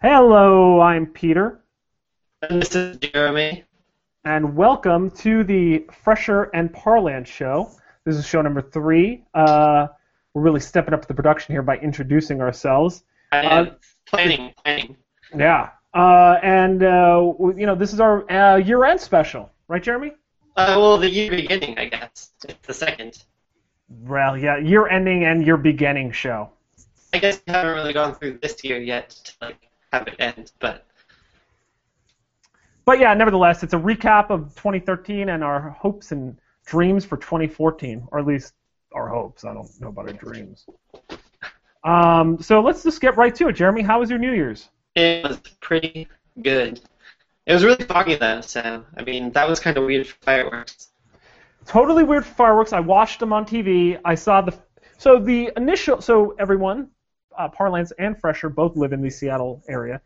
[0.00, 1.60] Hello, I'm Peter,
[2.42, 3.64] And this is Jeremy.
[4.24, 7.70] and welcome to the Fresher and Parlance show.
[8.04, 9.24] This is show number three.
[9.34, 9.88] Uh,
[10.34, 13.02] we're really stepping up the production here by introducing ourselves.
[13.32, 13.76] I am
[14.06, 14.96] planning, planning.
[15.36, 20.12] Yeah, uh, and uh, you know this is our uh, year-end special, right, Jeremy?
[20.56, 22.30] Uh, well, the year beginning, I guess.
[22.48, 23.24] It's the second.
[23.88, 26.50] Well, yeah, year-ending and year-beginning show.
[27.12, 30.52] I guess we haven't really gone through this year yet to like have it end,
[30.60, 30.84] but
[32.84, 38.08] But yeah, nevertheless, it's a recap of 2013 and our hopes and dreams for 2014,
[38.10, 38.54] or at least
[38.92, 39.44] our hopes.
[39.44, 40.66] I don't know about our dreams.
[41.84, 43.52] Um, so let's just get right to it.
[43.52, 44.68] Jeremy, how was your New Year's?
[44.94, 46.08] it was pretty
[46.42, 46.80] good.
[47.46, 50.88] It was really foggy though, so I mean that was kind of weird for fireworks.
[51.66, 52.72] Totally weird fireworks.
[52.72, 53.98] I watched them on TV.
[54.04, 54.54] I saw the
[54.98, 56.90] so the initial so everyone,
[57.36, 60.00] uh, Parlance and Fresher both live in the Seattle area,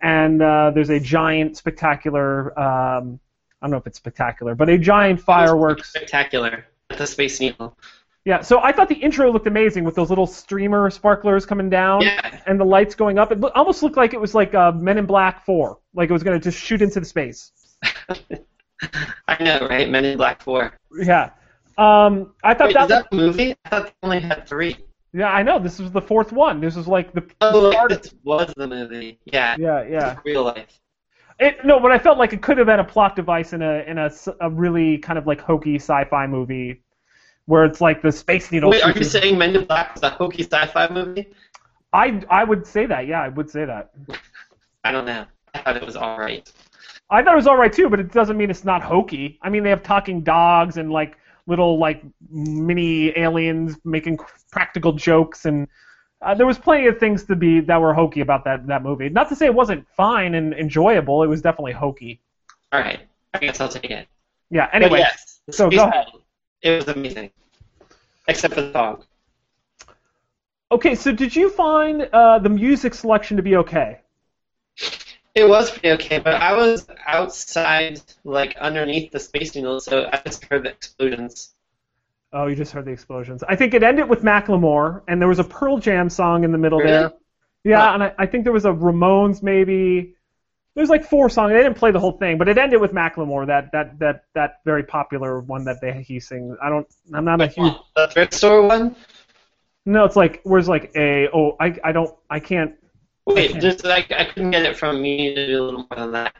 [0.00, 2.58] and uh, there's a giant spectacular.
[2.58, 3.20] Um,
[3.60, 5.90] I don't know if it's spectacular, but a giant fireworks.
[5.90, 7.76] spectacular at the Space Needle.
[8.24, 12.02] Yeah, so I thought the intro looked amazing with those little streamer sparklers coming down
[12.02, 13.30] Yeah, and the lights going up.
[13.30, 16.12] It lo- almost looked like it was like uh, Men in Black 4, like it
[16.12, 17.52] was going to just shoot into the space.
[19.28, 19.88] I know, right?
[19.88, 20.76] Men in Black Four.
[20.98, 21.30] Yeah.
[21.78, 23.54] Um, I thought Wait, that, is that a movie?
[23.64, 24.76] I thought they only had three.
[25.16, 25.58] Yeah, I know.
[25.58, 26.60] This was the fourth one.
[26.60, 27.24] This was like the.
[27.40, 29.18] Oh, this was the movie.
[29.24, 30.18] Yeah, Yeah, yeah.
[30.26, 30.78] real life.
[31.40, 33.78] It, no, but I felt like it could have been a plot device in a
[33.86, 36.82] in a, a really kind of like hokey sci-fi movie,
[37.46, 38.68] where it's like the space needle.
[38.70, 41.32] Wait, are you saying Men in Black was a hokey sci-fi movie?
[41.94, 43.06] I I would say that.
[43.06, 43.92] Yeah, I would say that.
[44.84, 45.24] I don't know.
[45.54, 46.50] I thought it was all right.
[47.08, 49.38] I thought it was all right too, but it doesn't mean it's not hokey.
[49.40, 54.18] I mean, they have talking dogs and like little like mini aliens making
[54.50, 55.68] practical jokes, and
[56.22, 59.08] uh, there was plenty of things to be that were hokey about that that movie.
[59.08, 61.22] Not to say it wasn't fine and enjoyable.
[61.22, 62.20] It was definitely hokey.
[62.72, 63.00] All right,
[63.34, 64.08] I guess I'll take it.
[64.50, 64.68] Yeah.
[64.72, 66.06] Anyway, yes, so go ahead.
[66.62, 67.30] It was amazing,
[68.28, 69.04] except for the dog.
[70.72, 70.94] okay.
[70.94, 74.00] So did you find uh, the music selection to be okay?
[75.36, 80.22] It was pretty okay, but I was outside, like underneath the Space Needle, so I
[80.24, 81.54] just heard the explosions.
[82.32, 83.44] Oh, you just heard the explosions.
[83.46, 86.58] I think it ended with Macklemore, and there was a Pearl Jam song in the
[86.58, 86.90] middle Really?
[86.90, 87.12] there.
[87.64, 90.14] Yeah, and I, I think there was a Ramones maybe.
[90.74, 91.52] There's like four songs.
[91.52, 94.60] They didn't play the whole thing, but it ended with Macklemore, that that that that
[94.64, 96.56] very popular one that they he sings.
[96.62, 96.86] I don't.
[97.12, 97.74] I'm not a huge.
[97.94, 98.96] The thrift store one.
[99.84, 102.74] No, it's like where's like a oh I I don't I can't.
[103.26, 106.12] Wait, just like I couldn't get it from me to do a little more than
[106.12, 106.34] that.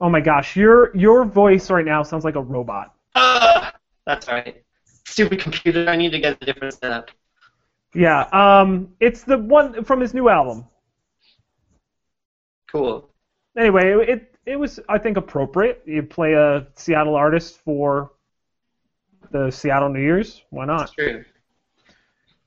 [0.00, 2.94] Oh my gosh, your your voice right now sounds like a robot.
[3.14, 3.72] Ah,
[4.06, 4.62] that's right.
[5.06, 5.88] Stupid computer.
[5.88, 7.10] I need to get a different setup.
[7.94, 10.66] Yeah, um, it's the one from his new album.
[12.70, 13.08] Cool.
[13.56, 15.82] anyway, it, it it was I think appropriate.
[15.86, 18.10] You play a Seattle artist for
[19.30, 20.42] the Seattle New Year's.
[20.50, 20.78] Why not?
[20.78, 21.24] That's true.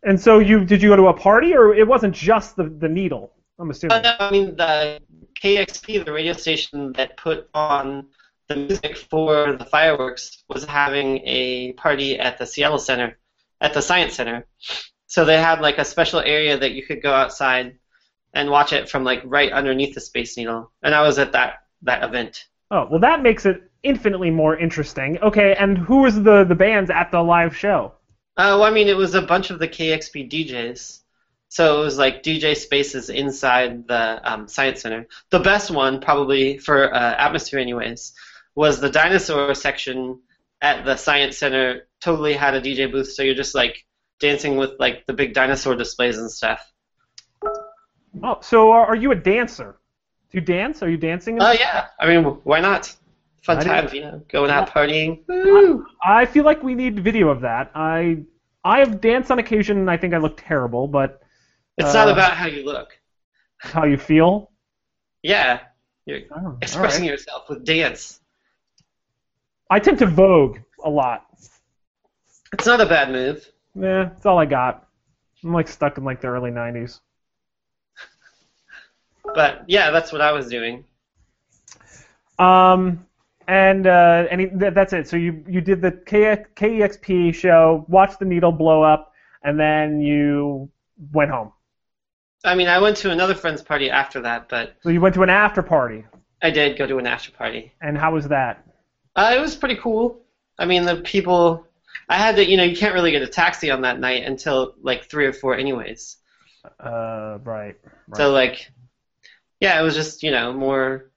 [0.03, 2.89] And so you did you go to a party or it wasn't just the the
[2.89, 3.31] needle?
[3.59, 4.01] I'm Uh, assuming.
[4.01, 4.99] no, I mean the
[5.35, 8.07] KEXP, the radio station that put on
[8.47, 13.17] the music for the fireworks, was having a party at the Seattle Center,
[13.61, 14.45] at the Science Center.
[15.07, 17.77] So they had like a special area that you could go outside
[18.33, 21.63] and watch it from like right underneath the Space Needle, and I was at that
[21.83, 22.45] that event.
[22.71, 25.17] Oh well, that makes it infinitely more interesting.
[25.19, 27.93] Okay, and who was the the bands at the live show?
[28.37, 31.01] Uh, well, I mean, it was a bunch of the KEXP DJs.
[31.49, 35.07] So it was like DJ spaces inside the um, Science Center.
[35.29, 38.13] The best one, probably for uh, atmosphere, anyways,
[38.55, 40.19] was the dinosaur section
[40.61, 41.87] at the Science Center.
[42.01, 43.85] Totally had a DJ booth, so you're just like
[44.19, 46.71] dancing with like the big dinosaur displays and stuff.
[48.23, 49.77] Oh, so are, you a dancer?
[50.31, 50.81] Do you dance?
[50.83, 51.37] Are you dancing?
[51.37, 52.93] in- Oh yeah, I mean, why not?
[53.43, 55.21] Fun I times, you know, going out partying.
[55.27, 55.85] Woo!
[56.03, 57.71] I feel like we need video of that.
[57.73, 58.23] I
[58.65, 61.21] I have danced on occasion and I think I look terrible, but
[61.77, 62.97] It's not Uh, about how you look.
[63.59, 64.51] how you feel?
[65.23, 65.59] Yeah,
[66.05, 67.11] you're Oh, expressing right.
[67.11, 68.19] yourself with dance.
[69.69, 71.25] I tend to Vogue a lot.
[72.53, 73.45] It's not a bad move.
[73.75, 74.87] Yeah, that's all I got.
[75.43, 77.01] I'm like stuck in like the early '90s.
[79.35, 80.85] But yeah, that's what I was doing.
[82.39, 83.05] Um,
[83.47, 85.07] and uh, and he- th- that's it.
[85.07, 89.11] So you you did the K- KEXP show, watched the needle blow up,
[89.43, 90.69] and then you
[91.11, 91.51] went home.
[92.43, 95.23] I mean, I went to another friend's party after that, but So you went to
[95.23, 96.05] an after party,
[96.41, 97.73] I did go to an after party.
[97.81, 98.63] and how was that?
[99.15, 100.21] Uh, it was pretty cool.
[100.59, 101.65] I mean, the people.
[102.09, 104.75] I had to, you know, you can't really get a taxi on that night until
[104.81, 106.17] like three or four, anyways.
[106.79, 107.75] Uh, right.
[108.07, 108.17] right.
[108.17, 108.69] So like,
[109.59, 111.09] Yeah, it was just you know more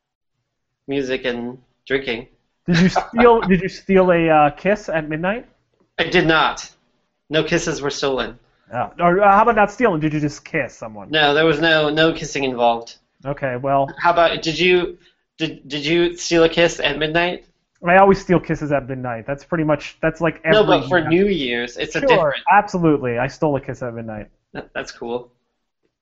[0.88, 2.28] music and drinking.
[2.66, 3.40] Did you steal?
[3.50, 5.46] did you steal a uh, kiss at midnight?
[5.98, 6.70] I did not.
[7.28, 8.38] No kisses were stolen.
[8.72, 8.92] Oh.
[9.00, 10.00] Or uh, how about not stealing?
[10.00, 11.10] Did you just kiss someone?
[11.10, 12.96] No, there was no no kissing involved.
[13.24, 14.98] Okay, well, How about did you
[15.38, 17.46] did did you steal a kiss at midnight?
[17.86, 19.26] I always steal kisses at midnight.
[19.26, 20.52] That's pretty much that's like every.
[20.52, 22.42] no, but for New Year's, it's a different.
[22.52, 23.18] absolutely.
[23.18, 24.28] I stole a kiss at midnight.
[24.74, 25.32] That's cool.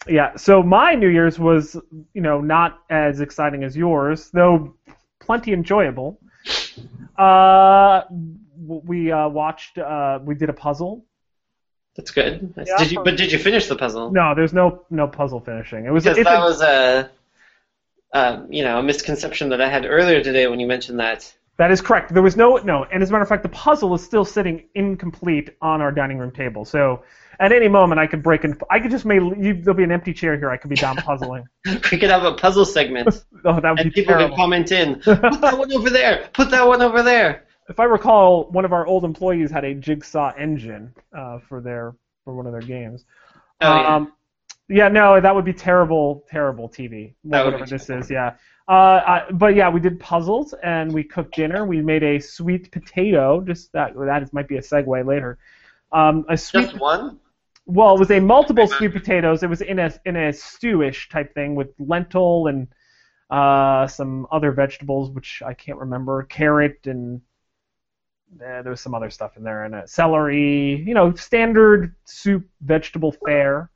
[0.07, 1.77] Yeah, so my New Year's was,
[2.15, 4.75] you know, not as exciting as yours, though
[5.19, 6.21] plenty enjoyable.
[7.17, 8.03] Uh,
[8.57, 11.05] we uh, watched, uh, we did a puzzle.
[11.99, 12.57] That's good.
[12.57, 12.69] Nice.
[12.69, 12.77] Yeah.
[12.79, 13.03] Did you?
[13.05, 14.11] But did you finish the puzzle?
[14.13, 15.85] No, there's no no puzzle finishing.
[15.85, 17.11] It was Because that a- was a,
[18.15, 21.31] um, you know, a misconception that I had earlier today when you mentioned that.
[21.59, 22.15] that is correct.
[22.15, 24.65] There was no no, and as a matter of fact, the puzzle is still sitting
[24.75, 26.65] incomplete on our dining room table.
[26.65, 27.03] So
[27.41, 29.93] at any moment, I could break and I could just make you, there'll be an
[29.93, 30.51] empty chair here.
[30.51, 31.45] I could be down puzzling.
[31.91, 33.09] We could have a puzzle segment,
[33.45, 34.29] oh, that would and be people terrible.
[34.31, 34.95] could comment in.
[35.05, 36.29] Put that one over there.
[36.33, 37.43] Put that one over there.
[37.69, 41.95] If I recall, one of our old employees had a jigsaw engine uh, for their
[42.25, 43.05] for one of their games.
[43.61, 43.97] Oh, yeah.
[43.97, 44.13] um,
[44.69, 47.15] yeah, no, that would be terrible, terrible TV.
[47.25, 48.35] That whatever this is, yeah.
[48.69, 51.65] Uh, I, but yeah, we did puzzles and we cooked dinner.
[51.65, 53.41] We made a sweet potato.
[53.41, 55.39] Just that that is, might be a segue later.
[55.91, 57.19] Um, a sweet Just one.
[57.65, 59.43] well, it was a multiple sweet potatoes.
[59.43, 62.69] It was in a in a stewish type thing with lentil and
[63.31, 67.23] uh, some other vegetables, which I can't remember, carrot and
[68.35, 70.83] uh, there was some other stuff in there, and uh, celery.
[70.87, 73.71] You know, standard soup vegetable fare.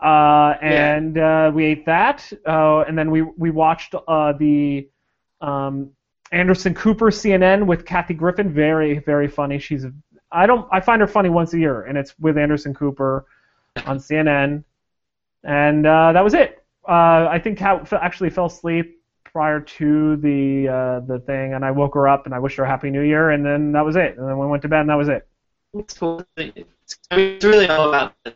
[0.00, 4.88] Uh, and uh, we ate that, uh, and then we we watched uh, the
[5.40, 5.90] um,
[6.30, 8.52] Anderson Cooper CNN with Kathy Griffin.
[8.52, 9.58] Very very funny.
[9.58, 9.84] She's
[10.30, 13.26] I don't I find her funny once a year, and it's with Anderson Cooper
[13.86, 14.62] on CNN,
[15.42, 16.64] and uh, that was it.
[16.86, 18.97] Uh, I think Kat f- actually fell asleep
[19.38, 22.64] prior to the uh, the thing, and I woke her up and I wished her
[22.64, 24.18] a happy New Year, and then that was it.
[24.18, 25.28] And then we went to bed, and that was it.
[25.74, 26.24] It's cool.
[26.36, 28.34] It's, I mean, it's really all about the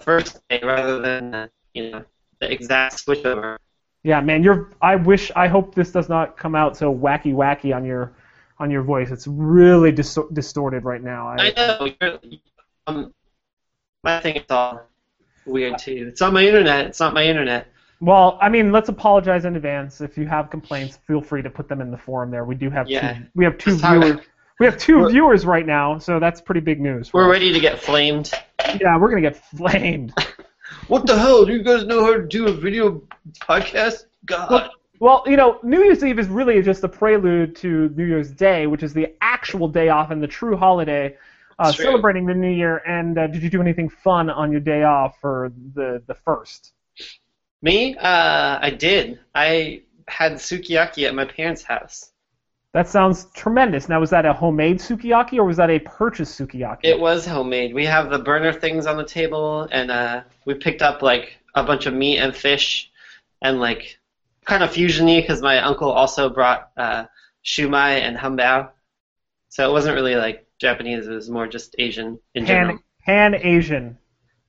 [0.00, 2.04] first day rather than uh, you know
[2.40, 3.58] the exact switchover.
[4.02, 4.72] Yeah, man, you're.
[4.82, 5.30] I wish.
[5.36, 8.12] I hope this does not come out so wacky, wacky on your
[8.58, 9.12] on your voice.
[9.12, 11.28] It's really dis- distorted right now.
[11.28, 11.88] I know.
[12.00, 12.18] You're,
[12.88, 13.14] um,
[14.02, 14.88] my thing is all
[15.44, 16.06] weird too.
[16.08, 16.86] It's on my internet.
[16.86, 17.68] It's not my internet.
[18.00, 20.00] Well, I mean, let's apologize in advance.
[20.00, 22.44] If you have complaints, feel free to put them in the forum there.
[22.44, 23.14] We do have Yeah.
[23.14, 23.20] two.
[23.34, 24.20] We have two viewers.
[24.58, 27.12] We have 2 We're- viewers right now, so that's pretty big news.
[27.12, 27.30] We're us.
[27.32, 28.32] ready to get flamed.
[28.80, 30.14] Yeah, we're gonna get flamed.
[30.88, 31.44] What the hell?
[31.44, 33.00] Do you guys know how to do a video
[33.40, 34.06] podcast?
[34.24, 34.50] God.
[34.50, 38.30] Well, well, you know, New Year's Eve is really just a prelude to New Year's
[38.32, 41.16] Day, which is the actual day off and the true holiday,
[41.60, 42.78] uh, celebrating the New Year.
[42.86, 46.72] And uh, did you do anything fun on your day off for the the first?
[47.62, 47.96] Me?
[47.96, 49.18] Uh, I did.
[49.34, 52.10] I had sukiyaki at my parents' house.
[52.72, 53.88] That sounds tremendous.
[53.88, 56.80] Now, was that a homemade sukiyaki or was that a purchased sukiyaki?
[56.82, 57.74] It was homemade.
[57.74, 61.64] We have the burner things on the table, and uh, we picked up like a
[61.64, 62.90] bunch of meat and fish,
[63.40, 63.98] and like
[64.44, 67.04] kind of fusiony because my uncle also brought uh,
[67.44, 68.70] shumai and hambao.
[69.48, 71.06] So it wasn't really like Japanese.
[71.06, 72.76] It was more just Asian in general.
[72.76, 73.96] Pan Pan Asian,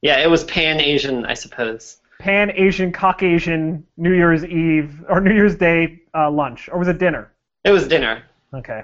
[0.02, 1.98] Yeah, it was pan Asian, I suppose.
[2.28, 6.98] Pan Asian, Caucasian New Year's Eve or New Year's Day uh, lunch, or was it
[6.98, 7.32] dinner?
[7.64, 8.24] It was dinner.
[8.54, 8.84] Okay.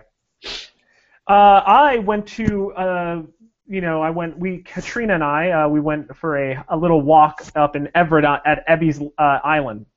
[1.27, 3.21] Uh, I went to, uh,
[3.67, 4.39] you know, I went.
[4.39, 8.23] We Katrina and I, uh, we went for a, a little walk up in Everett
[8.23, 9.87] uh, at Ebey's uh, Island.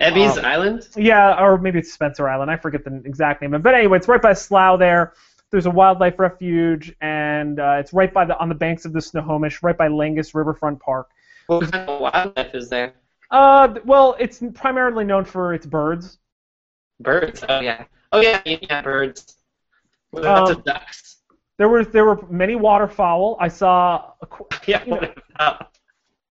[0.00, 0.88] Ebey's Um, Island.
[0.96, 2.50] Yeah, or maybe it's Spencer Island.
[2.50, 3.62] I forget the exact name.
[3.62, 5.12] But anyway, it's right by Slough there.
[5.52, 9.00] There's a wildlife refuge, and uh, it's right by the on the banks of the
[9.00, 11.10] Snohomish, right by Langus Riverfront Park.
[11.46, 12.94] What kind of wildlife is there?
[13.30, 16.18] Uh, well, it's primarily known for its birds.
[17.00, 17.44] Birds.
[17.48, 17.84] Oh yeah.
[18.12, 18.40] Oh yeah.
[18.44, 19.36] Yeah, birds.
[20.10, 21.18] What Um, the ducks?
[21.58, 23.36] There were there were many waterfowl.
[23.40, 24.26] I saw a
[24.66, 24.84] Yeah.
[24.84, 25.12] you know-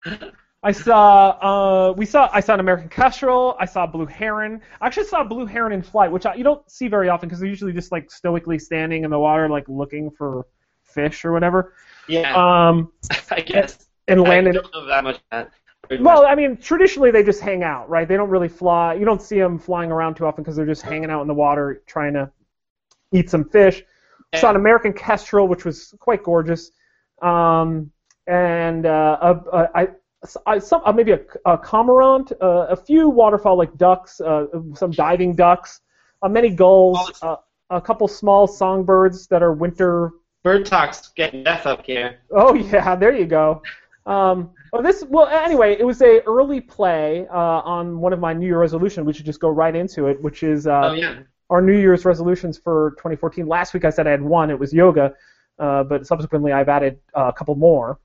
[0.05, 0.35] What?
[0.63, 1.29] I saw
[1.91, 3.57] uh, we saw I saw an American kestrel.
[3.61, 4.61] I saw a blue heron.
[4.81, 7.29] I actually saw a blue heron in flight, which I, you don't see very often
[7.29, 10.47] because they're usually just like stoically standing in the water, like looking for
[10.83, 11.75] fish or whatever.
[12.09, 12.35] Yeah.
[12.35, 12.93] Um,
[13.31, 13.88] I guess.
[14.09, 14.55] And I landed.
[14.55, 15.51] don't know that much about
[15.89, 18.07] bird Well, I mean, traditionally they just hang out, right?
[18.07, 18.95] They don't really fly.
[18.95, 21.35] You don't see them flying around too often because they're just hanging out in the
[21.35, 22.31] water trying to
[23.13, 23.83] eat some fish.
[24.33, 24.41] Yeah.
[24.41, 26.71] Saw an American kestrel, which was quite gorgeous,
[27.23, 27.91] um,
[28.27, 29.89] and uh, a, a, I,
[30.47, 34.91] I, some, uh, maybe a, a cormorant, uh, a few waterfowl like ducks, uh, some
[34.91, 35.81] diving ducks,
[36.23, 37.37] uh, many gulls, uh,
[37.71, 40.11] a couple small songbirds that are winter.
[40.45, 42.19] Bird talk's getting deaf up here.
[42.31, 43.63] Oh yeah, there you go.
[44.09, 48.33] Um, well, this well anyway, it was a early play uh, on one of my
[48.33, 49.05] New Year resolution.
[49.05, 51.21] We should just go right into it, which is uh, oh yeah.
[51.51, 53.47] our New Year's resolutions for 2014.
[53.47, 54.51] Last week I said I had one.
[54.51, 55.13] It was yoga,
[55.59, 58.01] uh, but subsequently I've added uh, a couple more.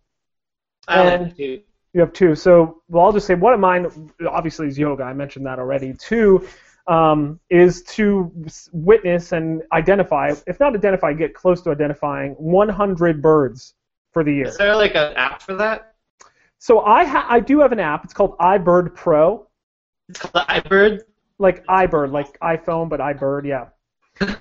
[0.88, 1.62] I And- like to.
[1.96, 2.34] You have two.
[2.34, 3.86] So, well, I'll just say one of mine,
[4.28, 5.04] obviously, is yoga.
[5.04, 5.94] I mentioned that already.
[5.94, 6.48] Two
[6.88, 8.32] um, is to
[8.72, 13.76] witness and identify, if not identify, get close to identifying 100 birds
[14.12, 14.48] for the year.
[14.48, 15.93] Is there like an app for that?
[16.64, 18.06] So I ha- I do have an app.
[18.06, 19.46] It's called iBird Pro,
[20.08, 21.02] It's called iBird.
[21.38, 23.66] like iBird, like iPhone, but iBird, yeah.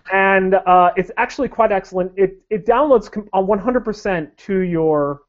[0.13, 2.13] and uh, it's actually quite excellent.
[2.17, 5.23] It it downloads com- uh, 100% to your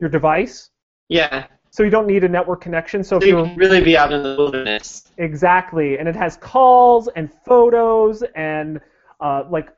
[0.00, 0.70] your device,
[1.08, 1.46] Yeah.
[1.70, 3.04] so you don't need a network connection.
[3.04, 5.12] So if So you can really be out in the wilderness.
[5.18, 8.80] Exactly, and it has calls and photos and
[9.20, 9.68] uh, like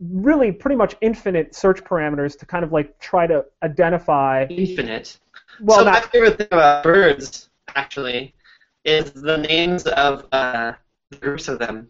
[0.00, 4.44] really pretty much infinite search parameters to kind of like try to identify.
[4.48, 5.18] Infinite.
[5.60, 8.34] Well, so my favorite thing about birds, actually,
[8.84, 10.72] is the names of uh,
[11.20, 11.88] groups of them.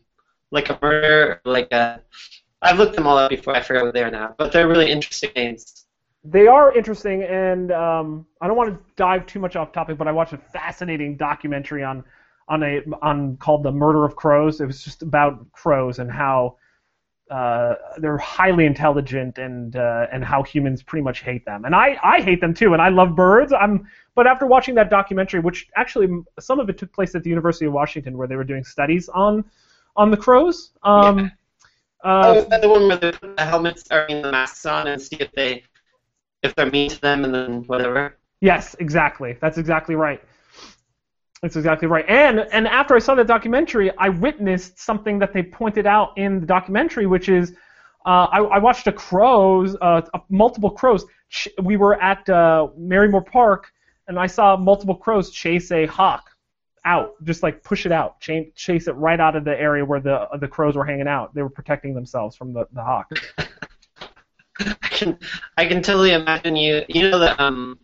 [0.51, 2.01] Like a murder, like a.
[2.63, 3.57] I've looked them all up before.
[3.57, 5.87] I forget what they are now, but they're really interesting names.
[6.23, 10.09] they are interesting, and um, I don't want to dive too much off topic, but
[10.09, 12.05] I watched a fascinating documentary on
[12.49, 14.61] on a on called The Murder of Crows.
[14.61, 16.57] It was just about crows and how.
[17.31, 21.99] Uh, they're highly intelligent and uh, and how humans pretty much hate them, and I,
[22.05, 23.53] I hate them too, and I love birds.
[23.53, 27.31] I'm but after watching that documentary, which actually some of it took place at the
[27.31, 29.45] University of Washington, where they were doing studies on
[29.97, 30.73] on the crows.
[30.83, 31.29] Um, Yeah.
[32.05, 34.67] oh, uh, that the one where they put the helmets or I mean, the masks
[34.67, 35.65] on and see if they
[36.43, 38.19] if they're mean to them and then whatever.
[38.41, 39.39] Yes, exactly.
[39.41, 40.23] That's exactly right.
[41.45, 42.07] That's exactly right.
[42.09, 46.41] And and after I saw that documentary, I witnessed something that they pointed out in
[46.41, 47.51] the documentary, which is
[48.07, 51.05] uh, I, I watched a crows, uh, uh, multiple crows.
[51.29, 53.71] Ch- we were at uh, Marymoor Park,
[54.09, 56.31] and I saw multiple crows chase a hawk
[56.87, 60.01] out, just like push it out, cha- chase it right out of the area where
[60.01, 61.35] the the crows were hanging out.
[61.35, 63.11] They were protecting themselves from the, the hawk.
[64.61, 65.19] I can
[65.59, 66.87] I can totally imagine you.
[66.89, 67.79] You know the um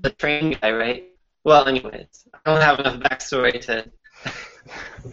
[0.00, 1.13] the train guy, right?
[1.44, 3.90] Well, anyways, I don't have enough backstory to.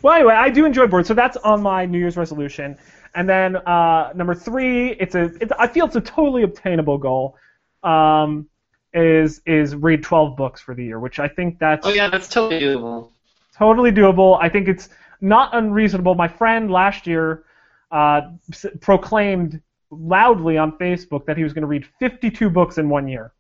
[0.02, 2.78] Well, anyway, I do enjoy birds, so that's on my New Year's resolution.
[3.14, 7.36] And then uh, number three, it's a, it's, I feel it's a totally obtainable goal.
[7.84, 8.48] Um,
[8.94, 12.28] is is read 12 books for the year, which I think that's Oh yeah, that's
[12.30, 13.10] totally doable.
[13.58, 14.38] totally doable.
[14.42, 14.88] I think it's
[15.20, 16.16] not unreasonable.
[16.16, 17.44] My friend last year
[17.92, 18.22] uh,
[18.52, 19.62] s- proclaimed
[19.92, 23.34] loudly on Facebook that he was going to read 52 books in one year.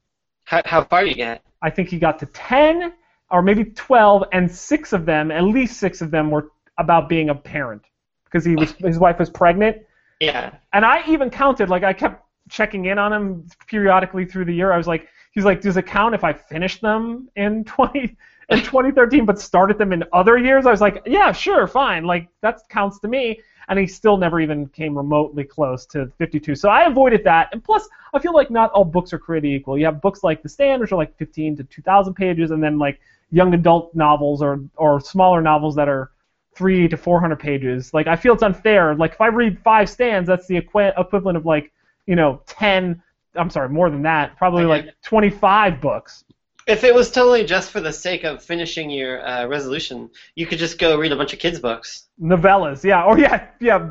[0.43, 1.41] How how far do you get?
[1.61, 2.93] I think he got to 10
[3.29, 7.29] or maybe 12, and six of them, at least six of them, were about being
[7.29, 7.81] a parent
[8.25, 9.77] because he was his wife was pregnant.
[10.19, 10.53] Yeah.
[10.73, 14.71] And I even counted, like I kept checking in on him periodically through the year.
[14.71, 18.17] I was like, he's like, does it count if I finished them in 20
[18.51, 20.65] in 2013, but started them in other years?
[20.65, 23.39] I was like, yeah, sure, fine, like that counts to me.
[23.67, 26.55] And he still never even came remotely close to 52.
[26.55, 27.49] So I avoided that.
[27.53, 29.77] And plus, I feel like not all books are created equal.
[29.77, 32.77] You have books like The Stand, which are like 15 to 2,000 pages, and then
[32.77, 32.99] like
[33.31, 36.11] young adult novels or or smaller novels that are
[36.53, 37.93] three to 400 pages.
[37.93, 38.93] Like I feel it's unfair.
[38.95, 41.71] Like if I read five stands, that's the equi- equivalent of like
[42.05, 43.01] you know 10.
[43.35, 44.35] I'm sorry, more than that.
[44.35, 46.25] Probably like 25 books.
[46.67, 50.59] If it was totally just for the sake of finishing your uh, resolution, you could
[50.59, 52.07] just go read a bunch of kids' books.
[52.21, 53.89] Novellas, yeah, or yeah, yeah,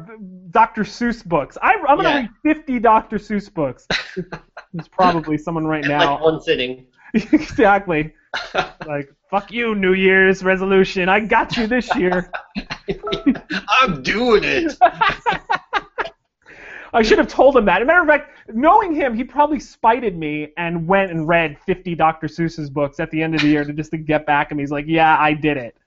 [0.51, 0.83] Dr.
[0.85, 1.59] Seuss books.
[1.61, 2.29] I, I'm gonna Yeah.
[2.45, 3.19] read 50 Dr.
[3.19, 3.87] Seuss books.
[4.73, 6.15] There's probably someone right in now.
[6.15, 6.87] like one sitting.
[7.15, 8.15] exactly.
[8.87, 11.09] Like fuck you, New Year's resolution.
[11.09, 12.31] I got you this year.
[13.83, 14.77] I'm doing it.
[16.93, 17.81] I should have told him that.
[17.81, 21.59] As a matter of fact, knowing him, he probably spited me and went and read
[21.67, 22.27] 50 Dr.
[22.27, 24.63] Seuss's books at the end of the year to just to get back at me.
[24.63, 25.77] He's like, "Yeah, I did it."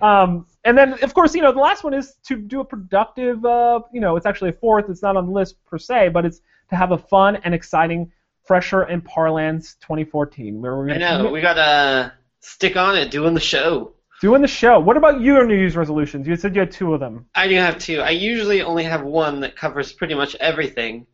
[0.00, 3.44] Um, and then, of course, you know, the last one is to do a productive.
[3.44, 4.88] Uh, you know, it's actually a fourth.
[4.88, 8.12] It's not on the list per se, but it's to have a fun and exciting
[8.44, 11.30] Fresher and Parlance 2014, where we're I know.
[11.30, 13.92] We gotta stick on it, doing the show.
[14.24, 14.80] Doing the show.
[14.80, 16.26] What about your New Year's resolutions?
[16.26, 17.26] You said you had two of them.
[17.34, 18.00] I do have two.
[18.00, 21.06] I usually only have one that covers pretty much everything,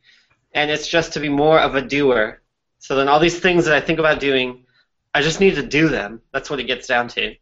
[0.54, 2.40] and it's just to be more of a doer.
[2.78, 4.64] So then all these things that I think about doing,
[5.12, 6.22] I just need to do them.
[6.32, 7.34] That's what it gets down to.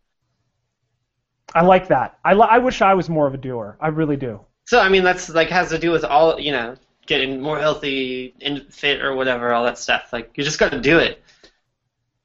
[1.55, 2.19] I like that.
[2.25, 3.77] I, li- I wish I was more of a doer.
[3.79, 4.41] I really do.
[4.65, 8.35] So I mean, that's like has to do with all you know, getting more healthy
[8.41, 10.15] and fit or whatever, all that stuff.
[10.15, 11.23] Like you just got to do it.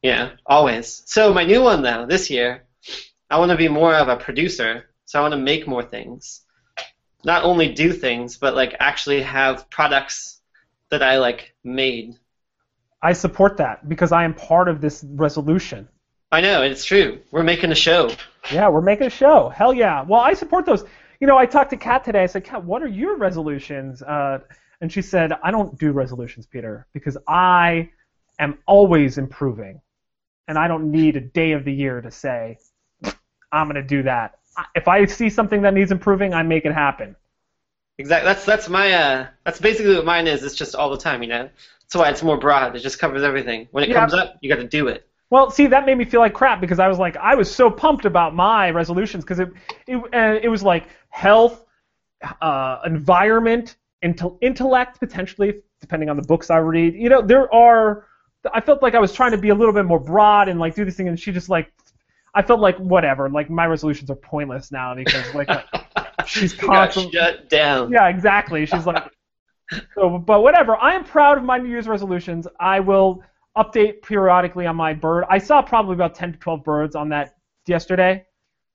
[0.01, 1.03] Yeah, always.
[1.05, 2.62] So my new one though, this year,
[3.33, 4.91] I want to be more of a producer.
[5.05, 6.41] So I want to make more things.
[7.25, 10.39] Not only do things, but like actually have products
[10.91, 12.13] that I like made.
[13.01, 15.89] I support that because I am part of this resolution.
[16.31, 17.21] I know it's true.
[17.31, 18.11] We're making a show.
[18.51, 19.49] Yeah, we're making a show.
[19.49, 20.03] Hell yeah.
[20.03, 20.85] Well, I support those.
[21.19, 22.21] You know, I talked to Kat today.
[22.21, 24.03] I said, Kat, what are your resolutions?
[24.03, 24.41] Uh,
[24.79, 27.89] and she said, I don't do resolutions, Peter, because I
[28.37, 29.81] am always improving,
[30.47, 32.59] and I don't need a day of the year to say
[33.53, 34.39] I'm going to do that.
[34.75, 37.15] If I see something that needs improving, I make it happen.
[37.99, 38.27] Exactly.
[38.27, 40.43] That's that's my uh that's basically what mine is.
[40.43, 41.43] It's just all the time, you know.
[41.81, 42.75] That's why it's more broad.
[42.75, 43.67] It just covers everything.
[43.71, 43.99] When it Yeah.
[43.99, 45.07] comes up, you got to do it.
[45.29, 47.69] Well, see, that made me feel like crap because I was like, I was so
[47.69, 49.49] pumped about my resolutions because it,
[49.87, 51.65] it, uh, it was like health,
[52.41, 56.93] uh, environment, intel- intellect, potentially, depending on the books I read.
[56.95, 58.05] You know, there are.
[58.53, 60.75] I felt like I was trying to be a little bit more broad and like
[60.75, 61.71] do this thing, and she just like,
[62.33, 63.29] I felt like whatever.
[63.29, 65.49] Like my resolutions are pointless now because like,
[66.25, 67.11] she's constantly.
[67.11, 67.91] shut down.
[67.91, 68.65] Yeah, exactly.
[68.65, 69.03] She's like,
[69.95, 70.75] so, but whatever.
[70.75, 72.47] I am proud of my New Year's resolutions.
[72.59, 73.23] I will
[73.57, 75.25] update periodically on my bird.
[75.29, 77.35] I saw probably about 10 to 12 birds on that
[77.67, 78.25] yesterday.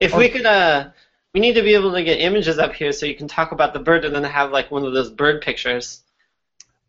[0.00, 0.90] If we could, uh,
[1.34, 3.72] we need to be able to get images up here so you can talk about
[3.72, 6.02] the bird and then have like one of those bird pictures.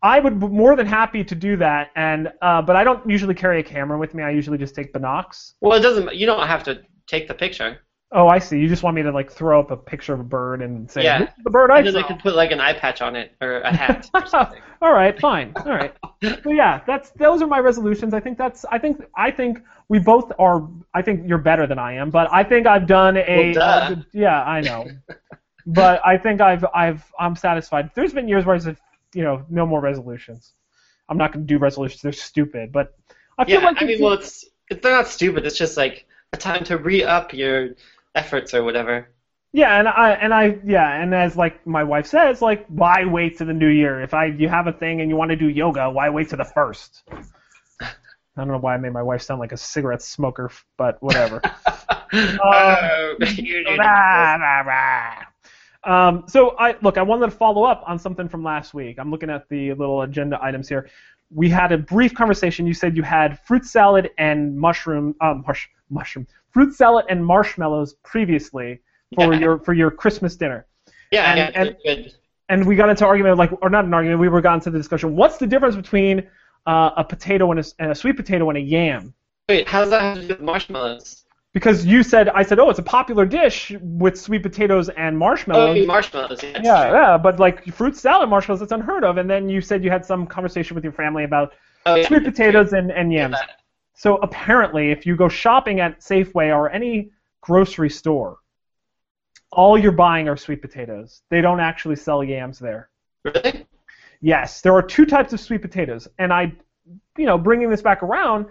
[0.02, 3.34] I would be more than happy to do that, and uh, but I don't usually
[3.34, 4.22] carry a camera with me.
[4.22, 5.54] I usually just take binocs.
[5.60, 6.14] Well, it doesn't.
[6.14, 7.78] You don't have to take the picture.
[8.12, 8.58] Oh, I see.
[8.58, 11.04] You just want me to like throw up a picture of a bird and say,
[11.04, 11.18] Yeah.
[11.20, 13.14] "This is the bird I And then saw." could put like an eye patch on
[13.14, 14.60] it or a hat or something.
[14.82, 15.52] All right, fine.
[15.56, 15.94] All right.
[16.42, 18.12] So yeah, that's those are my resolutions.
[18.14, 21.78] I think that's I think I think we both are I think you're better than
[21.78, 23.94] I am, but I think I've done a Well, duh.
[23.96, 24.86] a yeah, I know.
[25.66, 27.90] but I think I've I've I'm satisfied.
[27.94, 28.76] There's been years where I said,
[29.14, 30.52] you know, no more resolutions.
[31.08, 32.02] I'm not going to do resolutions.
[32.02, 32.94] They're stupid, but
[33.38, 35.44] I feel Yeah, like I mean, well, it's, it's they're not stupid.
[35.46, 37.70] It's just like a time to re-up your
[38.14, 39.08] efforts or whatever.
[39.52, 43.38] Yeah, and I and I yeah, and as like my wife says, like why wait
[43.38, 44.00] to the new year?
[44.00, 46.36] If I you have a thing and you want to do yoga, why wait to
[46.36, 47.02] the first?
[47.80, 47.90] I
[48.36, 51.44] don't know why I made my wife sound like a cigarette smoker, but whatever.
[52.42, 53.14] oh,
[55.84, 58.98] Um, so I look, I wanted to follow up on something from last week.
[58.98, 60.88] I'm looking at the little agenda items here.
[61.32, 62.66] We had a brief conversation.
[62.66, 67.94] You said you had fruit salad and mushroom, um, mush, mushroom, fruit salad and marshmallows
[68.02, 68.80] previously
[69.14, 69.40] for Yeah.
[69.40, 70.66] your for your Christmas dinner.
[71.12, 72.14] yeah, and- yeah, and-
[72.48, 74.78] and we got into argument like or not an argument we were got into the
[74.78, 76.24] discussion what's the difference between
[76.66, 79.12] uh, a potato and a, and a sweet potato and a yam
[79.48, 81.19] Wait, how does that have to do with marshmallows?
[81.52, 85.18] Because you said i said oh it's a popular dish with sweet potatoes and Oh,
[85.18, 86.42] marshmallows mean marshmallows.
[86.42, 89.16] Yeah, yeah yeah but like fruit salad marshmallows that's unheard of.
[89.16, 91.52] And then you said you had some conversation with your family about
[91.86, 93.36] Oh, yeah, sweet potatoes and, and yams.
[93.40, 93.46] Yeah,
[93.94, 97.10] so apparently if you go shopping at safeway or any
[97.40, 98.38] grocery store
[99.52, 101.22] all you're buying are sweet potatoes.
[101.28, 102.88] They don't actually sell yams there.
[103.24, 103.66] Really?
[104.20, 106.52] Yes, there are two types of sweet potatoes, and I,
[107.16, 108.46] you know, bringing this back around,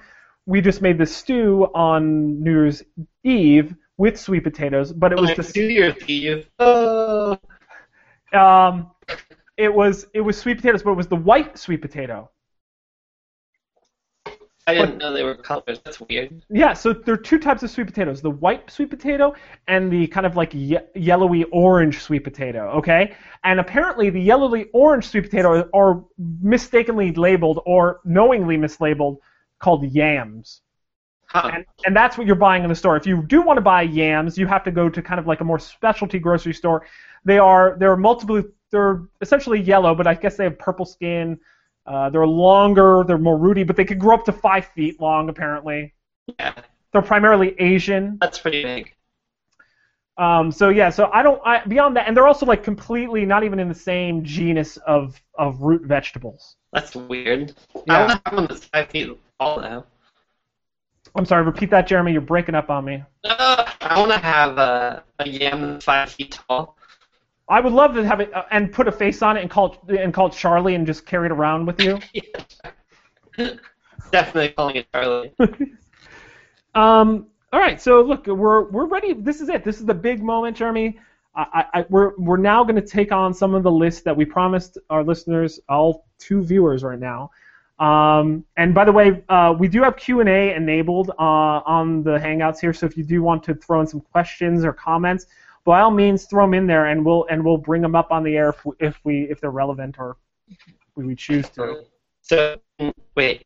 [0.50, 2.82] we just made this stew on New Year's
[3.24, 6.50] Eve with sweet potatoes, but it was just, do your thief.
[6.58, 7.38] Oh.
[8.34, 8.90] um,
[9.58, 12.32] it was it was sweet potatoes, but it was the white sweet potato.
[14.66, 15.80] I didn't know they were colors.
[15.84, 16.44] That's weird.
[16.50, 19.36] Yeah, so there are two types of sweet potatoes: the white sweet potato
[19.68, 22.70] and the kind of like ye- yellowy orange sweet potato.
[22.72, 26.04] Okay, and apparently the yellowy orange sweet potato are
[26.42, 29.18] mistakenly labeled or knowingly mislabeled
[29.60, 30.62] called yams.
[31.28, 31.52] Huh.
[31.54, 32.98] and, and that's what you're buying in the store.
[32.98, 35.42] If you do want to buy yams, you have to go to kind of like
[35.42, 36.88] a more specialty grocery store.
[37.24, 38.42] They are there are multiple.
[38.72, 41.40] They're essentially yellow, but I guess they have purple skin.
[41.86, 43.04] Uh, they're longer.
[43.06, 45.30] They're more rooty, but they could grow up to five feet long.
[45.30, 45.94] Apparently,
[46.40, 46.54] yeah,
[46.94, 48.18] they're primarily Asian.
[48.20, 48.96] that's pretty big.
[50.18, 51.42] Um, so yeah, so I don't.
[51.46, 55.22] I, beyond that, and they're also like completely not even in the same genus of
[55.36, 56.56] of root vegetables.
[56.74, 57.54] That's weird.
[57.76, 58.00] I Yeah.
[58.08, 59.86] want to have one that's five feet tall now.
[61.16, 61.44] I'm sorry.
[61.44, 62.12] Repeat that, Jeremy.
[62.12, 63.04] You're breaking up on me.
[63.24, 66.78] Uh, I want to have a, a yam that's five feet tall.
[67.48, 69.78] I would love to have it uh, and put a face on it and call
[69.88, 72.00] it and call it Charlie and just carry it around with you.
[74.12, 75.34] Definitely calling it Charlie.
[76.76, 79.14] Um, all right, so look, we're we're ready.
[79.14, 79.64] This is it.
[79.64, 81.00] This is the big moment, Jeremy.
[81.36, 84.24] I, I, we're we're now going to take on some of the lists that we
[84.24, 87.32] promised our listeners, all two viewers right now.
[87.80, 92.04] Um, and by the way, uh, we do have Q and A enabled uh, on
[92.04, 92.74] the Hangouts here.
[92.74, 95.28] So if you do want to throw in some questions or comments,
[95.64, 98.24] by all means, throw them in there, and we'll and we'll bring them up on
[98.24, 100.18] the air if we, if we if they're relevant or
[100.50, 100.58] if
[100.96, 101.86] we choose to.
[102.22, 102.58] So
[103.16, 103.46] wait,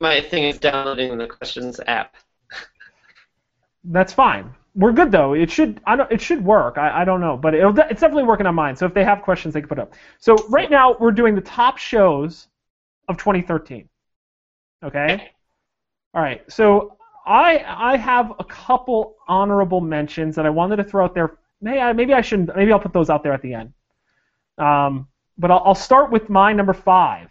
[0.00, 2.16] my thing is downloading the questions app.
[3.84, 4.54] That's fine.
[4.74, 5.34] We're good though.
[5.34, 6.78] It should I don't it should work.
[6.78, 8.76] I, I don't know, but it'll, it's definitely working on mine.
[8.76, 9.94] So if they have questions, they can put up.
[10.18, 12.48] So right now we're doing the top shows
[13.08, 13.88] of 2013.
[14.84, 15.30] Okay.
[16.14, 16.42] All right.
[16.50, 21.38] So I I have a couple honorable mentions that I wanted to throw out there.
[21.60, 22.54] Maybe I, maybe I shouldn't.
[22.54, 23.72] Maybe I'll put those out there at the end.
[24.56, 27.30] Um, but I'll, I'll start with my number five.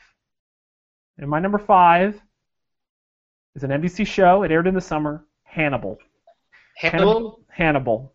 [1.18, 2.20] And my number five
[3.56, 4.44] is an NBC show.
[4.44, 5.26] It aired in the summer.
[5.44, 6.00] Hannibal.
[6.80, 7.42] Hannibal?
[7.50, 8.14] Hannibal.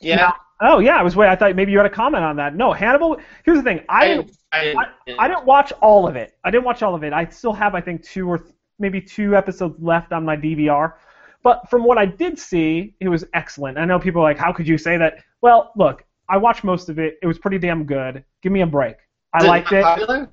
[0.00, 0.16] Yeah.
[0.16, 1.28] Now- oh yeah, I was wait.
[1.28, 2.56] I thought maybe you had a comment on that.
[2.56, 3.18] No, Hannibal.
[3.44, 3.80] Here's the thing.
[3.88, 4.74] I didn't, I,
[5.18, 6.36] I didn't watch all of it.
[6.44, 7.12] I didn't watch all of it.
[7.12, 10.94] I still have I think two or th- maybe two episodes left on my DVR.
[11.42, 13.78] But from what I did see, it was excellent.
[13.78, 15.18] I know people are like, how could you say that?
[15.40, 17.18] Well, look, I watched most of it.
[17.22, 18.24] It was pretty damn good.
[18.42, 18.96] Give me a break.
[19.32, 19.82] I Is liked it.
[19.82, 20.28] Popular?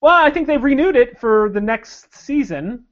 [0.00, 2.84] Well, I think they've renewed it for the next season.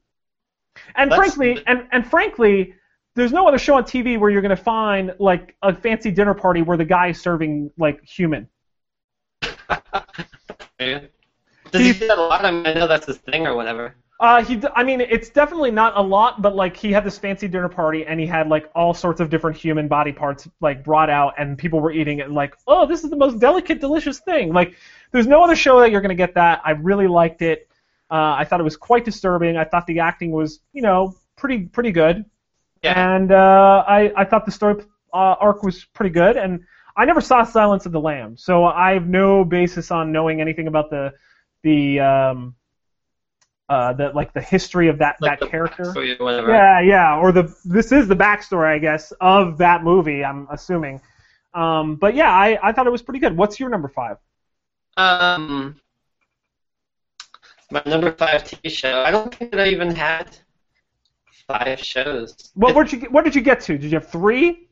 [0.94, 2.74] And That's- frankly, and, and frankly,
[3.14, 6.34] there's no other show on TV where you're going to find like a fancy dinner
[6.34, 8.48] party where the guy is serving like human.
[10.80, 11.02] Yeah.
[11.70, 12.44] Does he do that a lot?
[12.44, 13.94] I mean, I know that's his thing or whatever.
[14.18, 17.18] Uh, he, d- I mean, it's definitely not a lot, but like he had this
[17.18, 20.84] fancy dinner party and he had like all sorts of different human body parts like
[20.84, 23.80] brought out and people were eating it and like, oh, this is the most delicate,
[23.80, 24.52] delicious thing.
[24.52, 24.74] Like,
[25.12, 26.60] there's no other show that you're gonna get that.
[26.64, 27.68] I really liked it.
[28.12, 29.56] Uh, I thought it was quite disturbing.
[29.56, 32.26] I thought the acting was, you know, pretty pretty good.
[32.82, 33.14] Yeah.
[33.14, 36.36] And uh, I I thought the story uh, arc was pretty good.
[36.36, 36.60] And
[36.94, 40.66] I never saw Silence of the Lambs, so I have no basis on knowing anything
[40.66, 41.14] about the
[41.62, 42.54] the um,
[43.70, 45.94] uh, the like the history of that Like that character.
[46.52, 50.22] Yeah, yeah, or the this is the backstory, I guess, of that movie.
[50.22, 51.00] I'm assuming.
[51.54, 53.36] Um, but yeah, I, I thought it was pretty good.
[53.36, 54.18] What's your number five?
[54.98, 55.80] Um,
[57.72, 59.02] my number five TV show.
[59.02, 60.36] I don't think that I even had
[61.48, 62.52] five shows.
[62.54, 63.78] What where'd you what did you get to?
[63.78, 64.68] Did you have three?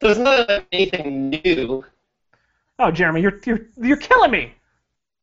[0.00, 1.84] There's not anything new.
[2.78, 4.54] Oh, Jeremy, you're you're you're killing me.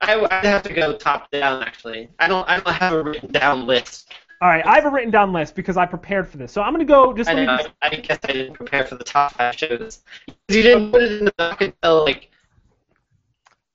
[0.00, 2.08] I, I'd have to go top down actually.
[2.18, 2.48] I don't.
[2.48, 4.12] I don't have a written down list.
[4.40, 6.52] All right, I have a written down list because I prepared for this.
[6.52, 7.12] So I'm gonna go.
[7.12, 10.00] Just I, know, just, I, I guess I didn't prepare for the top five shows.
[10.48, 12.30] You didn't put it in the until like.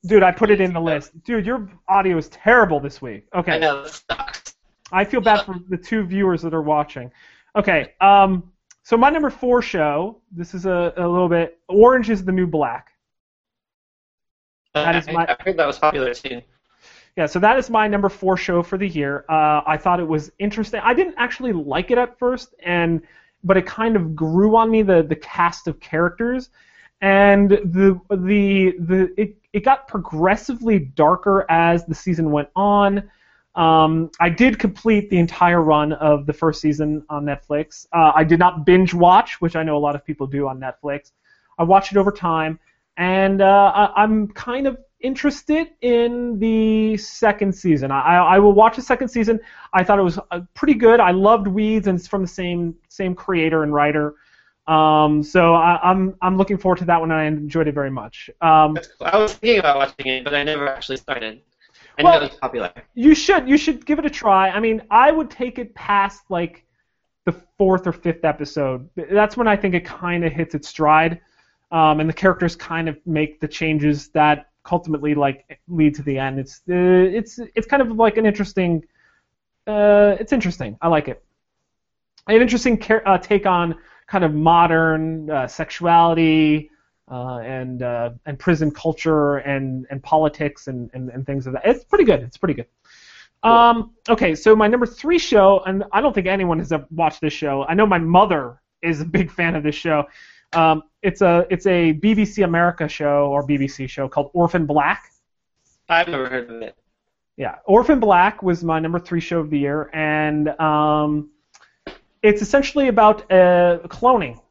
[0.06, 1.12] Dude, I put it in the list.
[1.24, 3.26] Dude, your audio is terrible this week.
[3.34, 3.54] Okay.
[3.54, 4.56] I know sucks.
[4.92, 7.12] I feel bad for the two viewers that are watching.
[7.56, 8.52] Okay, um,
[8.84, 10.22] so my number four show.
[10.32, 11.60] This is a, a little bit.
[11.68, 12.92] Orange is the new black.
[14.74, 16.42] That is my- I heard that was popular too.
[17.16, 19.24] Yeah, so that is my number four show for the year.
[19.30, 20.82] Uh, I thought it was interesting.
[20.84, 23.02] I didn't actually like it at first, and
[23.44, 26.50] but it kind of grew on me the the cast of characters,
[27.04, 33.04] and the the the it it got progressively darker as the season went on.
[33.56, 37.86] Um, I did complete the entire run of the first season on Netflix.
[37.92, 40.60] Uh, I did not binge watch, which I know a lot of people do on
[40.60, 41.12] Netflix.
[41.60, 42.58] I watched it over time,
[42.98, 47.92] and uh, I, I'm kind of interested in the second season.
[47.92, 49.42] I, I will watch the second season.
[49.74, 51.02] I thought it was uh, pretty good.
[51.02, 54.16] I loved Weeds, and it's from the same same creator and writer.
[54.68, 57.92] Um, so I, I'm I'm looking forward to that one, and I enjoyed it very
[57.92, 58.30] much.
[58.42, 59.08] Um, cool.
[59.08, 61.42] I was thinking about watching it, but I never actually started.
[62.00, 62.72] I Well- know it was popular.
[62.96, 64.50] you should you should give it a try.
[64.50, 66.66] I mean, I would take it past like
[67.26, 68.90] the fourth or fifth episode.
[68.96, 71.20] That's when I think it kind of hits its stride,
[71.72, 76.18] um, and the characters kind of make the changes that ultimately like lead to the
[76.18, 76.40] end.
[76.40, 78.82] It's uh, it's it's kind of like an interesting.
[79.68, 80.78] Uh, it's interesting.
[80.82, 81.22] I like it.
[82.28, 83.76] An interesting car- uh, take on
[84.08, 86.70] kind of modern uh, sexuality
[87.12, 91.64] uh, and uh, and prison culture and, and politics and, and, and things of that.
[91.66, 92.22] It's pretty good.
[92.22, 92.68] It's pretty good.
[93.44, 97.20] Um, okay, so my number three show, and I don't think anyone has ever watched
[97.20, 97.66] this show.
[97.66, 100.06] I know my mother is a big fan of this show.
[100.54, 105.12] Um, it's a it's a BBC America show or BBC show called Orphan Black.
[105.90, 106.76] I've never heard of it.
[107.36, 111.32] Yeah, Orphan Black was my number three show of the year, and um,
[112.24, 114.42] it's essentially about uh, cloning.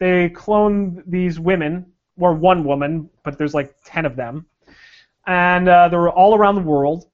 [0.00, 4.46] They clone these women, or one woman, but there's like ten of them,
[5.26, 7.06] and uh, they're all around the world.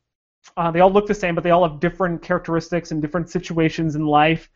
[0.57, 3.96] Uh, they all look the same, but they all have different characteristics and different situations
[3.96, 4.48] in life.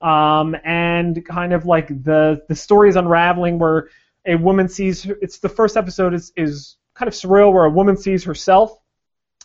[0.00, 3.88] Um, and kind of like the the story is unraveling where
[4.26, 7.96] a woman sees it's the first episode is is kind of surreal where a woman
[7.96, 8.76] sees herself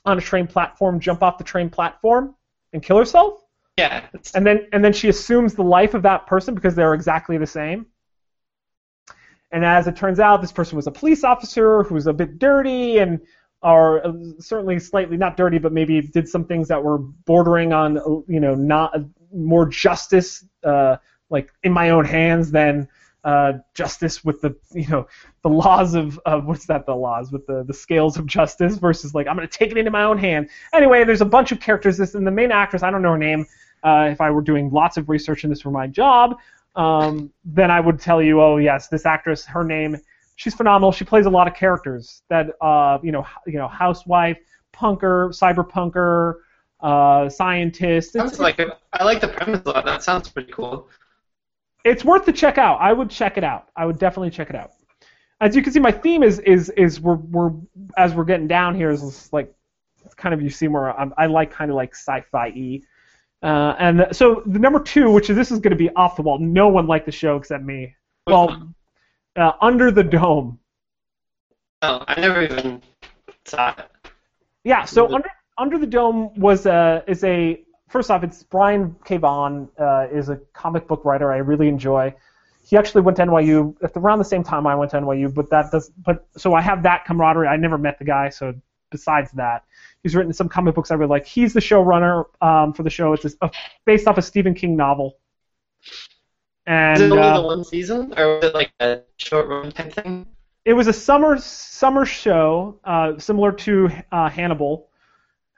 [0.03, 2.35] on a train platform jump off the train platform
[2.73, 3.41] and kill herself
[3.81, 7.39] Yeah, and then and then she assumes the life of that person because they're exactly
[7.39, 7.87] the same.
[9.51, 12.37] And as it turns out, this person was a police officer who was a bit
[12.37, 13.19] dirty and,
[13.63, 17.97] or uh, certainly slightly not dirty, but maybe did some things that were bordering on,
[17.97, 18.95] uh, you know, not
[19.33, 20.97] more justice, uh,
[21.29, 22.87] like in my own hands than
[23.23, 25.07] uh, justice with the you know
[25.43, 29.13] the laws of, of what's that the laws with the the scales of justice versus
[29.13, 30.49] like I'm gonna take it into my own hand.
[30.73, 31.97] Anyway, there's a bunch of characters.
[31.97, 33.45] This and the main actress I don't know her name.
[33.83, 36.37] Uh, if I were doing lots of research in this for my job,
[36.75, 39.97] um, then I would tell you, oh yes, this actress, her name,
[40.35, 40.91] she's phenomenal.
[40.91, 44.37] She plays a lot of characters that uh, you know you know housewife,
[44.73, 46.35] punker, cyberpunker.
[46.83, 48.13] Uh, scientist.
[48.13, 49.85] Sounds like a, I like the premise a lot.
[49.85, 50.89] That sounds pretty cool
[51.83, 52.79] it's worth to check out.
[52.79, 53.69] I would check it out.
[53.75, 54.71] I would definitely check it out.
[55.39, 57.51] As you can see, my theme is is is we're we're
[57.97, 59.51] as we're getting down here is like
[60.15, 60.97] kind of you see more.
[60.97, 62.83] I'm, i like kind of like sci-fi e.
[63.41, 66.21] Uh, and so the number two, which is this is going to be off the
[66.21, 66.37] wall.
[66.39, 67.95] No one liked the show except me.
[68.27, 68.73] Well,
[69.35, 70.59] uh, Under the Dome.
[71.81, 72.81] Oh, I never even
[73.45, 74.11] saw it.
[74.63, 79.17] Yeah, so Under Under the Dome was a is a first off, it's Brian K.
[79.17, 82.13] Vaughan uh, is a comic book writer I really enjoy.
[82.63, 85.33] He actually went to NYU at the, around the same time I went to NYU,
[85.33, 87.47] but that does but so I have that camaraderie.
[87.47, 88.53] I never met the guy, so
[88.91, 89.63] besides that,
[90.03, 91.25] he's written some comic books I really like.
[91.25, 93.13] He's the showrunner um, for the show.
[93.13, 93.51] It's a,
[93.85, 95.17] based off a Stephen King novel.
[96.65, 99.71] And, is it only uh, the one season, or was it like a short run
[99.71, 100.27] type thing?
[100.63, 104.87] It was a summer summer show, uh, similar to uh, Hannibal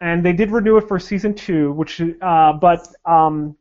[0.03, 3.55] and they did renew it for season two, which uh, but um,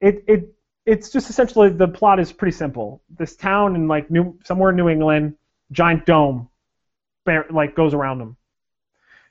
[0.00, 0.54] it it
[0.86, 3.02] it's just essentially the plot is pretty simple.
[3.18, 5.36] This town in like New somewhere in New England,
[5.70, 6.48] giant dome,
[7.26, 8.37] like goes around them,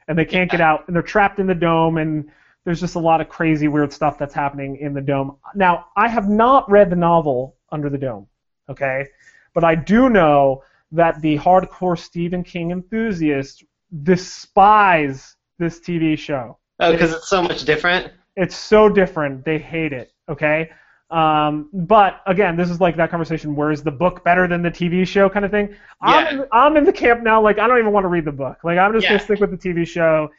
[0.08, 2.30] and they can't get out, and they're trapped in the dome, and
[2.64, 5.38] there's just a lot of crazy weird stuff that's happening in the dome.
[5.56, 8.28] Now, I have not read the novel Under the Dome,
[8.70, 9.08] okay,
[9.54, 13.64] but I do know that the hardcore Stephen King enthusiasts
[14.04, 16.58] despise this TV show.
[16.80, 18.12] Oh, because it's so much different.
[18.36, 19.44] It's so different.
[19.44, 20.12] They hate it.
[20.30, 20.70] Okay.
[21.10, 23.56] Um, but again, this is like that conversation.
[23.56, 25.70] Where is the book better than the TV show, kind of thing?
[25.70, 25.76] Yeah.
[26.02, 27.42] I'm, in, I'm in the camp now.
[27.42, 28.58] Like I don't even want to read the book.
[28.64, 29.12] Like I'm just Yeah.
[29.12, 30.30] gonna stick with the TV show.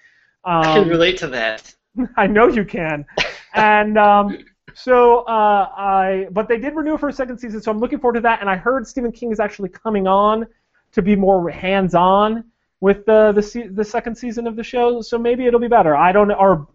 [0.45, 1.75] Um, I can relate to that.
[2.17, 3.07] I know you can.
[3.55, 4.39] and um,
[4.75, 8.15] so uh, I, but they did renew for a second season, so I'm looking forward
[8.15, 8.41] to that.
[8.41, 10.47] And I heard Stephen King is actually coming on
[10.93, 12.45] to be more hands-on
[12.81, 15.01] with the the se- the second season of the show.
[15.01, 15.97] So maybe it'll be better.
[15.97, 16.69] I don't or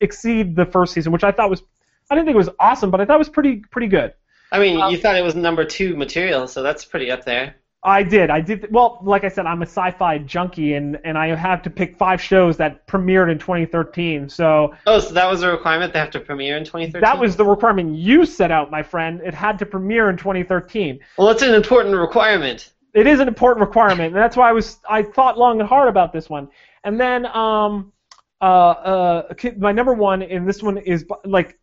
[0.00, 1.62] exceed the first season, which I thought was
[2.10, 4.14] I didn't think it was awesome, but I thought it was pretty pretty good.
[4.52, 7.56] I mean, Um, you thought it was number two material, so that's pretty up there.
[7.86, 8.30] I did.
[8.30, 8.68] I did.
[8.72, 12.18] Well, like I said, I'm a sci-fi junkie, and, and I have to pick five
[12.18, 14.28] shows that premiered in 2013.
[14.30, 17.02] So Oh, so that was a requirement they have to premiere in 2013.
[17.02, 19.20] that was the requirement you set out, my friend.
[19.22, 20.98] It had to premiere in 2013.
[21.18, 22.72] well, it's an important requirement.
[22.94, 25.88] It is an important requirement, and that's why I was I thought long and hard
[25.88, 26.48] about this one.
[26.84, 27.92] And then um,
[28.40, 31.58] uh, uh, my number one, and this one is like,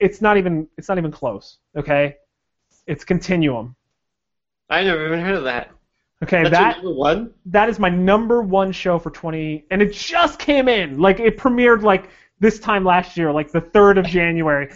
[0.00, 1.58] it's not even it's not even close.
[1.76, 2.16] Okay,
[2.86, 3.74] it's Continuum.
[4.70, 5.70] I never even heard of that.
[6.22, 7.32] Okay, That's that number one.
[7.46, 11.38] that is my number one show for 20 and it just came in like it
[11.38, 14.68] premiered like this time last year like the 3rd of january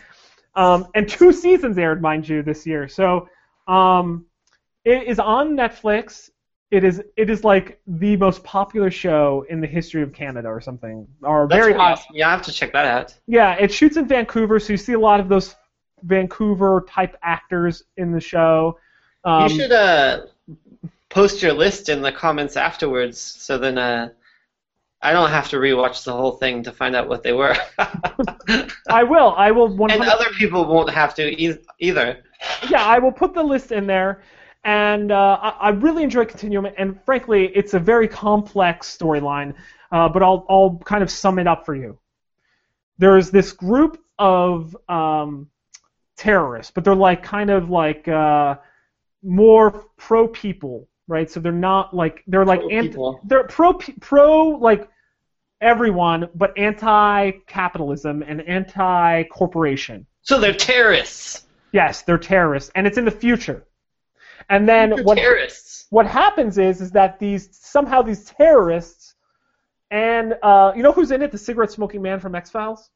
[0.55, 3.29] um, and two seasons aired mind you this year so
[3.67, 4.25] um,
[4.85, 6.31] it is on netflix
[6.73, 10.61] it is it is like the most popular show in the history of canada or
[10.61, 11.93] something or That's very hot.
[11.93, 12.17] awesome.
[12.17, 13.15] Yeah, I have to check that out.
[13.29, 15.55] yeah it shoots in vancouver so you see a lot of those
[16.03, 18.79] vancouver type actors in the show
[19.25, 20.23] um, you should uh,
[21.09, 24.09] post your list in the comments afterwards, so then uh,
[25.01, 27.55] I don't have to rewatch the whole thing to find out what they were.
[28.89, 32.25] i will i will 100- and other people won't have to e- either.
[32.69, 34.23] yeah, I will put the list in there,
[34.65, 39.55] and uh, I, I really enjoy Continuum, and frankly, it's a very complex storyline.
[39.91, 41.99] Uh, but I'll I'll kind of sum it up for you.
[42.99, 45.51] There's this group of um,
[46.17, 48.57] terrorists, but they're like kind of like uh,
[49.23, 51.31] more pro people, right?
[51.31, 53.21] So they're not like they're like anti, Pro-people.
[53.25, 54.89] they're pro pro like
[55.61, 60.07] everyone, but anti-capitalism and anti-corporation.
[60.23, 61.47] So they're terrorists.
[61.73, 63.67] Yes, they're terrorists, and it's in the future.
[64.49, 65.87] And then what terrorists.
[65.91, 69.15] what happens is is that these somehow these terrorists
[69.93, 71.31] and uh, you know who's in it?
[71.31, 72.91] The cigarette smoking man from X Files.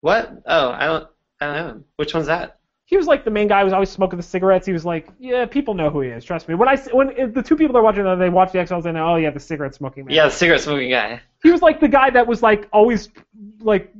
[0.00, 0.42] What?
[0.46, 1.08] Oh, I don't.
[1.40, 1.84] I don't know.
[1.96, 2.58] Which one's that?
[2.86, 4.66] He was like the main guy who was always smoking the cigarettes.
[4.66, 6.24] He was like, yeah, people know who he is.
[6.24, 6.54] Trust me.
[6.56, 8.96] When I when the two people that are watching, they watch the X Files, and
[8.96, 10.14] they know, oh yeah, the cigarette smoking man.
[10.14, 11.20] Yeah, the cigarette smoking guy.
[11.42, 13.10] He was like the guy that was like always
[13.60, 13.92] like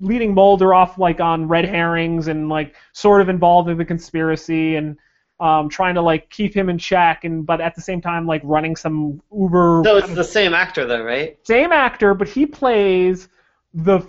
[0.00, 4.74] leading Mulder off like on red herrings and like sort of involved in the conspiracy
[4.74, 4.96] and
[5.40, 8.40] um, trying to like keep him in check and but at the same time like
[8.44, 11.38] running some uber So it's the same actor, though, right?
[11.46, 13.28] same actor but he plays
[13.72, 14.08] the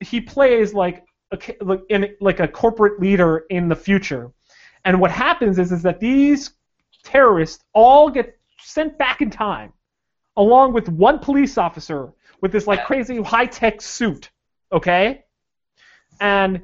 [0.00, 4.30] he plays like a like in like a corporate leader in the future
[4.84, 6.50] And what happens is is that these
[7.04, 9.72] terrorists all get sent back in time,
[10.36, 14.30] along with one police officer with this like crazy high tech suit.
[14.70, 15.24] Okay,
[16.20, 16.62] and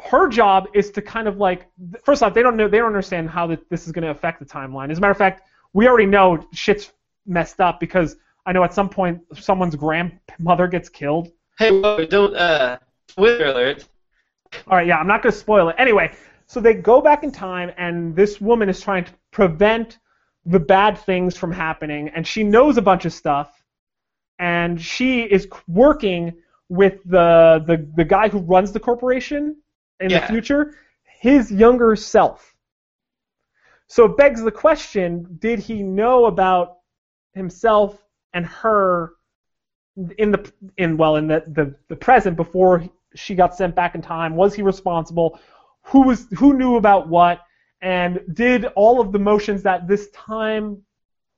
[0.00, 1.68] her job is to kind of like
[2.02, 4.38] first off they don't know they don't understand how that this is going to affect
[4.38, 4.90] the timeline.
[4.90, 6.92] As a matter of fact, we already know shit's
[7.26, 11.30] messed up because I know at some point someone's grandmother gets killed.
[11.58, 12.78] Hey, whoa, don't, uh,
[13.08, 13.84] spoiler alert.
[14.66, 15.76] All right, yeah, I'm not going to spoil it.
[15.78, 16.12] Anyway,
[16.46, 19.98] so they go back in time, and this woman is trying to prevent
[20.44, 23.62] the bad things from happening, and she knows a bunch of stuff,
[24.38, 26.34] and she is working
[26.68, 29.56] with the the, the guy who runs the corporation
[30.02, 30.74] in the future,
[31.20, 32.54] his younger self.
[33.86, 36.78] So it begs the question: Did he know about
[37.34, 37.98] himself
[38.34, 39.14] and her
[40.18, 44.02] in the in well in the, the, the present before she got sent back in
[44.02, 44.34] time?
[44.36, 45.38] Was he responsible?
[45.82, 47.40] Who was who knew about what?
[47.82, 50.82] And did all of the motions that this time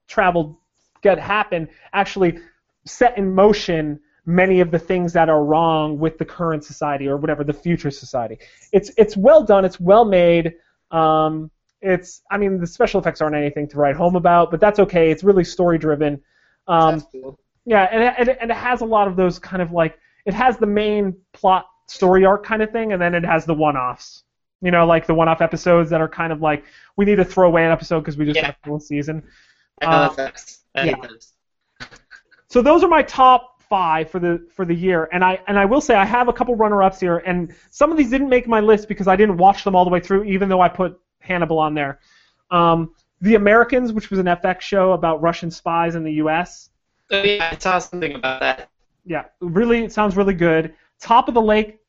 [0.07, 0.61] travel
[1.03, 2.39] get happen actually
[2.85, 7.17] set in motion many of the things that are wrong with the current society or
[7.17, 8.39] whatever the future society?
[8.73, 9.65] It's it's well done.
[9.65, 10.55] It's well made.
[10.91, 11.51] Um,
[11.83, 15.11] it's I mean the special effects aren't anything to write home about, but that's okay.
[15.11, 16.21] It's really story driven.
[16.67, 17.39] Um, cool.
[17.67, 19.99] yeah, and it, and it- and it has a lot of those kind of like
[20.25, 23.53] it has the main plot story arc kind of thing, and then it has the
[23.53, 24.23] one-offs.
[24.63, 26.65] You know, like the one-off episodes that are kind of like
[26.97, 28.47] we need to throw away an episode because we just Yeah.
[28.47, 29.23] have full season.
[29.83, 30.61] I know uh, that sucks.
[30.75, 30.95] Yeah.
[32.49, 35.65] So those are my top five for the for the year, and I and I
[35.65, 38.61] will say I have a couple runner-ups here, and some of these didn't make my
[38.61, 41.59] list because I didn't watch them all the way through, even though I put Hannibal
[41.59, 41.99] on there.
[42.51, 46.71] Um, the Americans, which was an FX show about Russian spies in the U.S.
[47.11, 48.71] Oh, yeah, I saw something about that.
[49.05, 50.75] Yeah, really, it sounds really good.
[51.01, 51.81] Top of the Lake.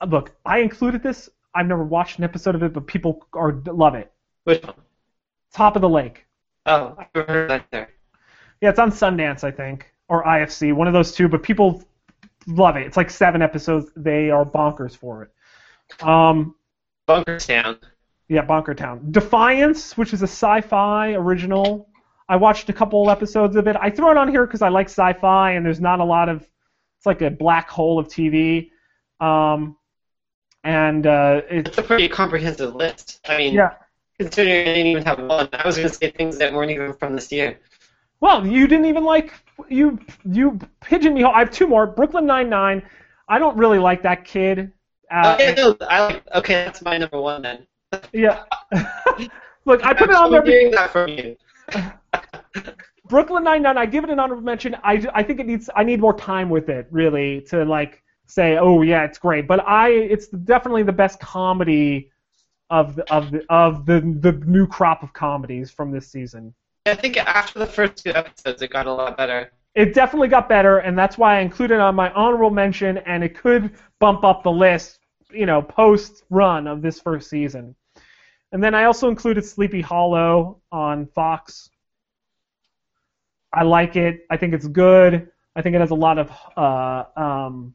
[0.00, 1.30] uh, Look, I included this.
[1.54, 4.12] I've never watched an episode of it, but people are love it.
[4.44, 4.74] Which one?
[5.52, 6.26] Top of the Lake.
[6.66, 7.90] Oh, I never heard that there.
[8.60, 11.28] Yeah, it's on Sundance, I think, or IFC, one of those two.
[11.28, 11.82] But people
[12.46, 12.86] love it.
[12.86, 13.90] It's like seven episodes.
[13.96, 16.06] They are bonkers for it.
[16.06, 16.54] Um,
[17.08, 17.78] Bunkertown.
[18.28, 19.12] yeah, Bonkertown.
[19.12, 21.88] Defiance, which is a sci-fi original.
[22.28, 23.76] I watched a couple episodes of it.
[23.80, 26.42] I throw it on here because I like sci-fi, and there's not a lot of.
[26.98, 28.70] It's like a black hole of TV.
[29.20, 29.76] Um,
[30.64, 33.20] and uh, it, It's a pretty comprehensive list.
[33.28, 33.74] I mean, yeah.
[34.18, 36.92] considering I didn't even have one, I was going to say things that weren't even
[36.94, 37.60] from this year.
[38.20, 39.32] Well, you didn't even like
[39.68, 41.24] you you pigeon me.
[41.24, 41.86] I have two more.
[41.86, 42.82] Brooklyn Nine Nine.
[43.28, 44.72] I don't really like that kid.
[45.10, 46.22] Uh, okay, no, I.
[46.34, 47.66] Okay, that's my number one then.
[48.12, 48.44] Yeah.
[49.64, 50.44] Look, I put it on I'm there.
[50.44, 51.36] hearing that from you.
[53.08, 53.78] Brooklyn Nine Nine.
[53.78, 54.76] I give it an honorable mention.
[54.82, 55.68] I, I think it needs.
[55.74, 59.46] I need more time with it, really, to like say, oh yeah, it's great.
[59.46, 62.10] But I, it's definitely the best comedy
[62.70, 66.54] of the of the of the the new crop of comedies from this season.
[66.86, 69.50] I think after the first two episodes, it got a lot better.
[69.74, 73.36] It definitely got better, and that's why I included on my honorable mention, and it
[73.36, 77.74] could bump up the list, you know, post run of this first season.
[78.52, 81.68] And then I also included Sleepy Hollow on Fox.
[83.52, 84.24] I like it.
[84.30, 85.28] I think it's good.
[85.54, 87.74] I think it has a lot of uh, um,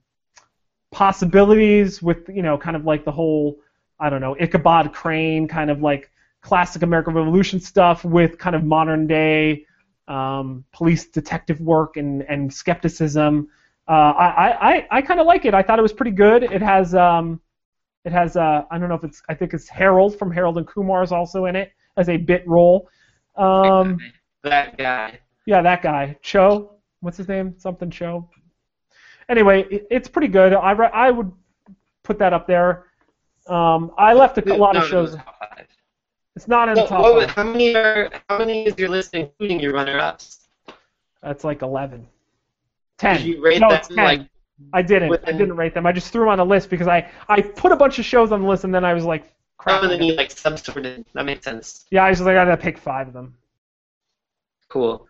[0.91, 3.59] possibilities with, you know, kind of like the whole,
[3.99, 6.09] I don't know, Ichabod Crane kind of like
[6.41, 9.65] classic American Revolution stuff with kind of modern day
[10.07, 13.47] um, police detective work and, and skepticism.
[13.87, 15.53] Uh, I I, I kind of like it.
[15.53, 16.43] I thought it was pretty good.
[16.43, 17.41] It has um,
[18.05, 20.67] it has uh, I don't know if it's I think it's Harold from Harold and
[20.67, 22.89] Kumar is also in it as a bit role.
[23.35, 23.99] Um,
[24.43, 25.19] that guy.
[25.45, 26.75] yeah, that guy Cho.
[27.01, 27.55] What's his name?
[27.57, 28.29] Something Cho.
[29.29, 30.53] Anyway, it, it's pretty good.
[30.53, 31.31] I re- I would
[32.03, 32.85] put that up there.
[33.47, 35.21] Um, I left a, lot of no, it was shows.
[36.35, 38.09] It's not in So the top what, how many are?
[38.29, 40.47] How many is your list including your runner-ups?
[41.21, 42.07] That's like eleven.
[42.97, 43.17] Ten.
[43.17, 43.95] Did you rate no, them ten.
[43.97, 44.27] like?
[44.73, 45.19] I didn't.
[45.25, 45.85] I didn't rate them.
[45.85, 48.31] I just threw them on a list because I, I put a bunch of shows
[48.31, 49.83] on the list and then I was like, crap.
[49.83, 51.05] And then you like subsorted.
[51.13, 51.85] That makes sense.
[51.89, 53.35] yeah, I was just like, I gotta pick five of them.
[54.69, 55.07] Cool.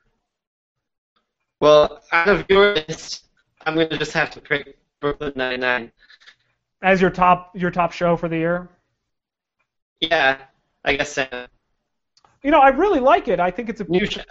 [1.59, 3.25] Well, out of your list,
[3.65, 5.91] I'm gonna just have to pick Brooklyn Nine-Nine.
[6.81, 8.69] As your top your top show for the year.
[9.99, 10.37] Yeah,
[10.83, 11.27] I guess so.
[12.43, 13.39] You know, I really like it.
[13.39, 14.21] I think it's a New show.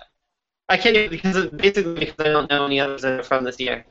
[0.68, 3.58] I can't because it, basically because I don't know any others that are from this
[3.58, 3.84] year.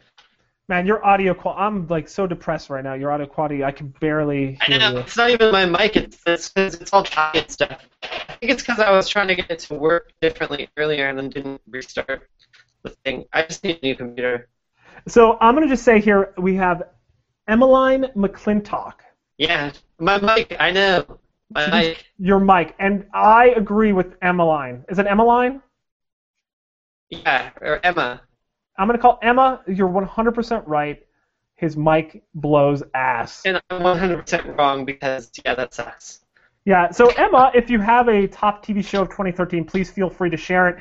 [0.69, 0.85] man.
[0.85, 1.61] Your audio quality.
[1.61, 2.93] I'm like so depressed right now.
[2.93, 4.97] Your audio quality, I can barely I know you.
[4.99, 5.97] it's not even my mic.
[5.97, 7.81] It's it's, it's all pocket stuff.
[8.03, 11.17] I think it's because I was trying to get it to work differently earlier and
[11.17, 12.29] then didn't restart
[12.83, 13.25] the thing.
[13.33, 14.47] I just need a new computer.
[15.07, 16.83] So I'm gonna just say here we have
[17.49, 18.93] Emmeline McClintock.
[19.37, 20.55] Yeah, my mic.
[20.59, 21.19] I know.
[21.51, 22.05] My mic.
[22.17, 24.85] Your mic, and I agree with Emmeline.
[24.89, 25.61] Is it Emmeline?
[27.09, 28.21] Yeah, or Emma.
[28.77, 29.61] I'm gonna call Emma.
[29.67, 31.05] You're 100% right.
[31.55, 33.41] His mic blows ass.
[33.45, 36.21] And I'm 100% wrong because, yeah, that sucks.
[36.65, 36.91] Yeah.
[36.91, 40.37] So Emma, if you have a top TV show of 2013, please feel free to
[40.37, 40.77] share it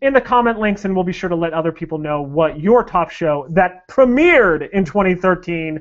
[0.00, 2.82] in the comment links, and we'll be sure to let other people know what your
[2.84, 5.80] top show that premiered in 2013,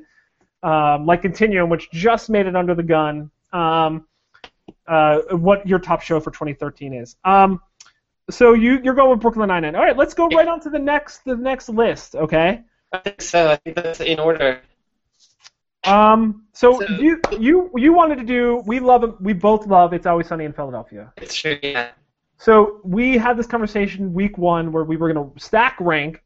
[0.63, 3.31] um, like Continuum, which just made it under the gun.
[3.53, 4.07] Um,
[4.91, 7.15] uh, what your top show for 2013 is.
[7.23, 7.61] Um,
[8.29, 9.75] so you you're going with Brooklyn Nine Nine.
[9.75, 12.15] All right, let's go right on to the next the next list.
[12.15, 12.61] Okay.
[12.91, 13.51] I think so.
[13.51, 14.61] I think that's in order.
[15.83, 16.45] Um.
[16.53, 18.61] So, So- you you you wanted to do.
[18.65, 19.15] We love.
[19.21, 19.93] We both love.
[19.93, 21.13] It's always sunny in Philadelphia.
[21.17, 21.89] It's true, yeah.
[22.37, 26.21] So we had this conversation week one where we were going to stack rank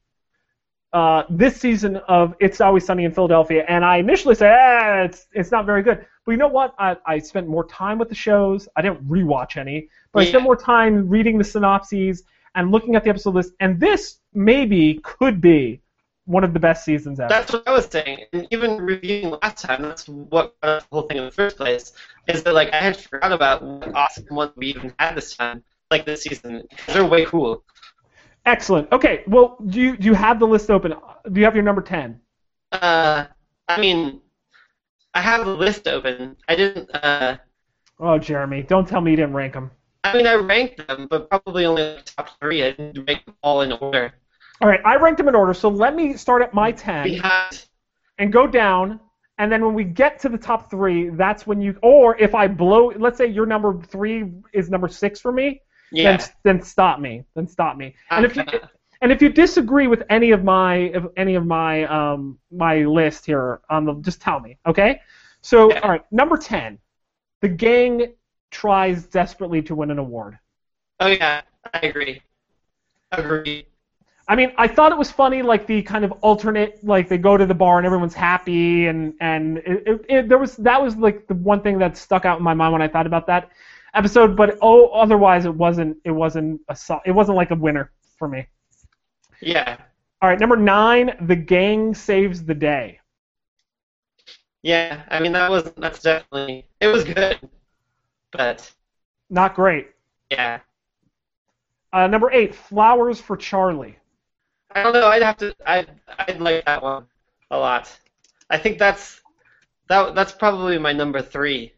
[0.93, 5.27] uh, this season of It's Always Sunny in Philadelphia, and I initially said, ah, it's
[5.33, 6.05] it's not very good.
[6.25, 6.73] But you know what?
[6.79, 8.67] I, I spent more time with the shows.
[8.75, 12.23] I didn't rewatch any, but I spent more time reading the synopses
[12.55, 13.53] and looking at the episode list.
[13.59, 15.81] And this maybe could be
[16.25, 17.29] one of the best seasons ever.
[17.29, 18.25] That's what I was saying.
[18.33, 21.93] And even reviewing last time, that's what got the whole thing in the first place.
[22.27, 25.63] Is that like I had forgot about what awesome ones we even had this time,
[25.91, 26.63] like this season.
[26.87, 27.63] They're way cool.
[28.45, 28.91] Excellent.
[28.91, 29.23] Okay.
[29.27, 30.95] Well, do you do you have the list open?
[31.31, 32.19] Do you have your number ten?
[32.71, 33.25] Uh,
[33.67, 34.21] I mean,
[35.15, 36.35] I have a list open.
[36.47, 36.93] I didn't.
[36.93, 37.37] Uh,
[37.97, 39.71] Oh, Jeremy, don't tell me you didn't rank them.
[40.03, 42.61] I mean, I ranked them, but probably only the top three.
[42.61, 44.13] I didn't rank them all in order.
[44.61, 45.53] All right, I ranked them in order.
[45.53, 47.05] So let me start at my ten.
[47.05, 47.65] Behind.
[48.19, 48.99] and go down,
[49.37, 51.77] and then when we get to the top three, that's when you.
[51.81, 55.61] Or if I blow, let's say your number three is number six for me,
[55.91, 56.17] Yeah.
[56.17, 57.23] then then stop me.
[57.33, 57.95] Then stop me.
[58.11, 58.59] And if you Okay.
[59.01, 63.61] And if you disagree with any of my any of my um my list here
[63.69, 65.01] on the, just tell me, okay?
[65.41, 66.79] So all right, number ten,
[67.41, 68.13] the gang
[68.51, 70.37] tries desperately to win an award.
[70.99, 71.41] Oh yeah,
[71.73, 72.21] I agree.
[73.11, 73.67] Agree.
[74.27, 77.37] I mean, I thought it was funny, like the kind of alternate, like they go
[77.37, 80.95] to the bar and everyone's happy, and and it, it, it, there was that was
[80.95, 83.51] like the one thing that stuck out in my mind when I thought about that
[83.93, 84.35] episode.
[84.35, 88.47] But oh, otherwise it wasn't it wasn't a it wasn't like a winner for me.
[89.41, 89.77] Yeah.
[90.21, 92.99] All right, number nine, the gang saves the day.
[94.63, 95.03] Yeah.
[95.09, 97.39] I mean, that was that's definitely it was good,
[98.31, 98.71] but
[99.29, 99.89] Not great.
[100.31, 100.59] yeah.
[101.93, 103.97] Uh, number eight, flowers for Charlie.
[104.71, 105.07] I don't know.
[105.07, 105.55] I'd have to.
[105.65, 105.85] I
[106.19, 107.05] I'd like that one
[107.51, 107.97] a lot.
[108.49, 109.21] I think that's
[109.87, 111.73] that that's probably my number three.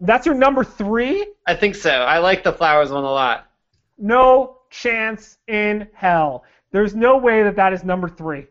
[0.00, 1.26] That's your number three.
[1.46, 1.90] I think so.
[1.90, 3.50] I like the flowers one a lot.
[3.98, 6.44] No chance in hell.
[6.72, 8.46] There's no way that that is number three.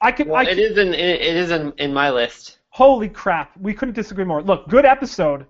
[0.00, 0.28] I could.
[0.28, 2.58] Well, I it is in it is in, in my list.
[2.70, 3.56] Holy crap!
[3.56, 4.42] We couldn't disagree more.
[4.42, 5.46] Look, good episode.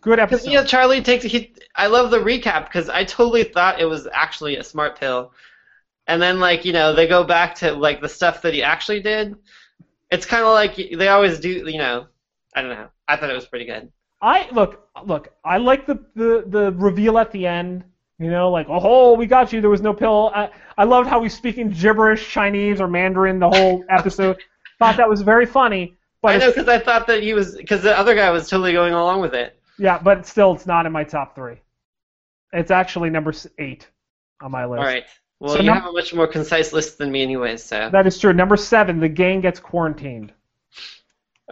[0.00, 0.50] Good Because episode.
[0.50, 1.24] yeah, Charlie takes.
[1.24, 4.98] A he, I love the recap because I totally thought it was actually a smart
[4.98, 5.32] pill,
[6.06, 9.00] and then like you know they go back to like the stuff that he actually
[9.00, 9.36] did.
[10.10, 11.50] It's kind of like they always do.
[11.50, 12.06] You know,
[12.54, 12.88] I don't know.
[13.08, 13.90] I thought it was pretty good.
[14.20, 15.32] I look, look.
[15.44, 17.84] I like the, the the reveal at the end.
[18.24, 19.60] You know, like oh, we got you.
[19.60, 20.32] There was no pill.
[20.34, 20.48] I
[20.78, 24.38] I loved how he's speaking gibberish Chinese or Mandarin the whole episode.
[24.78, 25.96] Thought that was very funny.
[26.22, 28.72] But I know because I thought that he was because the other guy was totally
[28.72, 29.60] going along with it.
[29.78, 31.60] yeah, but still, it's not in my top three.
[32.54, 33.86] It's actually number eight
[34.40, 34.80] on my list.
[34.80, 35.04] All right.
[35.40, 37.62] Well, So you num- have a much more concise list than me, anyways.
[37.62, 37.90] So.
[37.90, 38.32] That is true.
[38.32, 40.32] Number seven, the gang gets quarantined.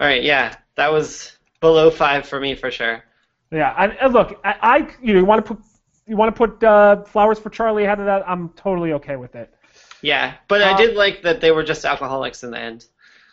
[0.01, 0.23] All right.
[0.23, 3.05] Yeah, that was below five for me for sure.
[3.51, 5.63] Yeah, and, and look, I, I you know you want to put
[6.07, 8.29] you want to put uh, flowers for Charlie ahead of that.
[8.29, 9.53] I'm totally okay with it.
[10.01, 12.87] Yeah, but Uh, I did like that they were just alcoholics in the end.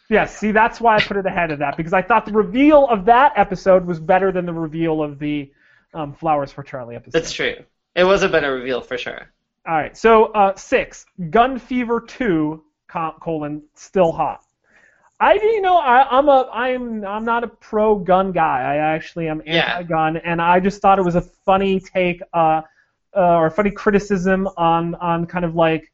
[0.10, 2.88] Yeah, see, that's why I put it ahead of that because I thought the reveal
[2.88, 5.52] of that episode was better than the reveal of the
[5.94, 7.20] um, flowers for Charlie episode.
[7.20, 7.56] That's true.
[7.96, 9.30] It was a better reveal for sure.
[9.68, 14.44] All right, so uh, six, Gun Fever two colon still hot.
[15.20, 18.62] I you know I, I'm a I'm I'm not a pro gun guy.
[18.62, 22.62] I actually am anti-gun, and I just thought it was a funny take uh,
[23.16, 25.92] uh, or a funny criticism on on kind of like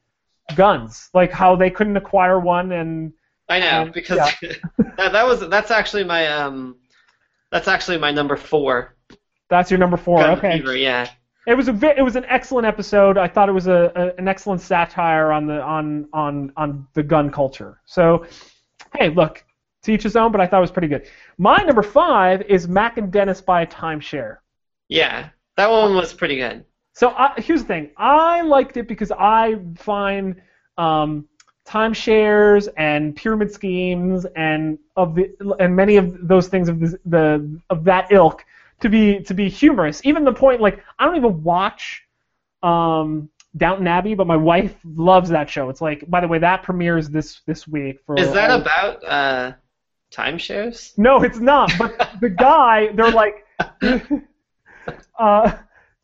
[0.56, 3.14] guns, like how they couldn't acquire one and
[3.50, 4.54] I know Um, because yeah.
[4.98, 6.76] that, that was that's actually my um
[7.52, 8.96] that's actually my number four.
[9.50, 10.20] that's your number four.
[10.20, 10.58] Gun okay.
[10.58, 11.10] Fever, yeah.
[11.48, 13.18] It was a vi- it was an excellent episode.
[13.18, 17.04] I thought it was a, a an excellent satire on the on on on the
[17.04, 17.80] gun culture.
[17.86, 18.26] So,
[19.00, 19.44] hey, look,
[19.84, 20.32] to each his own.
[20.32, 21.08] But I thought it was pretty good.
[21.38, 24.38] My number five is Mac and Dennis buy a timeshare.
[24.88, 26.66] Yeah, that one was pretty good.
[26.94, 27.92] So I, here's the thing.
[27.98, 30.42] I liked it because I find
[30.78, 31.28] um,
[31.68, 37.62] timeshares and pyramid schemes and of the and many of those things of the, the
[37.70, 38.46] of that ilk
[38.82, 40.02] to be to be humorous.
[40.06, 42.04] Even the point like I don't even watch
[42.64, 45.70] um, Downton Abbey, but my wife loves that show.
[45.70, 49.04] It's like by the way that premieres this this week for Is that all- about
[49.06, 49.54] uh,
[50.12, 50.98] timeshares?
[50.98, 51.72] No, it's not.
[51.78, 53.46] But the guy, they're like,
[55.20, 55.58] uh,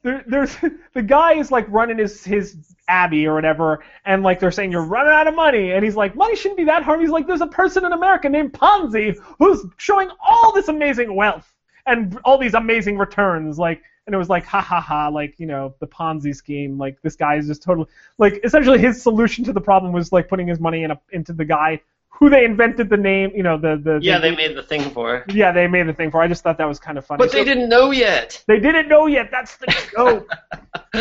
[0.03, 0.55] there, there's
[0.93, 4.85] the guy is like running his his abbey or whatever, and like they're saying you're
[4.85, 7.01] running out of money, and he's like, money shouldn't be that hard.
[7.01, 11.51] He's like, there's a person in America named Ponzi who's showing all this amazing wealth
[11.85, 13.81] and all these amazing returns, like.
[14.11, 16.77] And it was like, ha ha ha, like, you know, the Ponzi scheme.
[16.77, 17.87] Like, this guy is just totally.
[18.17, 21.31] Like, essentially, his solution to the problem was, like, putting his money in a, into
[21.31, 23.79] the guy who they invented the name, you know, the.
[23.81, 25.23] the Yeah, the, they made the thing for.
[25.29, 26.21] yeah, they made the thing for.
[26.21, 27.19] I just thought that was kind of funny.
[27.19, 28.43] But they So- didn't know yet.
[28.47, 29.31] They didn't know yet.
[29.31, 30.29] That's the joke.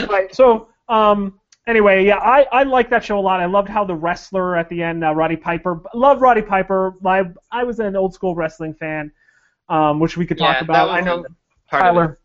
[0.08, 0.32] right.
[0.32, 3.40] So, um, anyway, yeah, I, I like that show a lot.
[3.40, 6.94] I loved how the wrestler at the end, uh, Roddy Piper, love Roddy Piper.
[7.04, 9.10] I, I was an old school wrestling fan,
[9.68, 10.90] um, which we could talk Yeah, about.
[10.90, 11.24] I know
[11.68, 11.98] Part of it.
[11.98, 12.19] Tyler.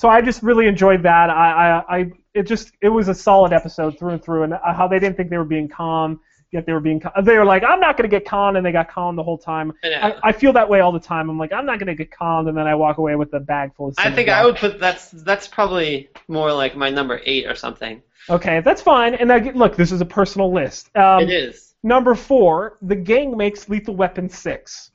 [0.00, 1.28] So I just really enjoyed that.
[1.28, 4.72] I, I, I, it just, it was a solid episode through and through, and uh,
[4.72, 6.20] how they didn't think they were being calm,
[6.52, 7.00] yet they were being.
[7.00, 9.36] Con- they were like, I'm not gonna get conned, and they got conned the whole
[9.36, 9.74] time.
[9.84, 10.14] Yeah.
[10.22, 11.28] I, I feel that way all the time.
[11.28, 13.74] I'm like, I'm not gonna get conned, and then I walk away with a bag
[13.74, 13.92] full of.
[13.92, 14.06] Stuff.
[14.06, 18.02] I think I would put that's that's probably more like my number eight or something.
[18.30, 19.14] Okay, that's fine.
[19.16, 20.96] And I get, look, this is a personal list.
[20.96, 21.74] Um, it is.
[21.82, 24.92] Number four, The Gang makes Lethal Weapon six.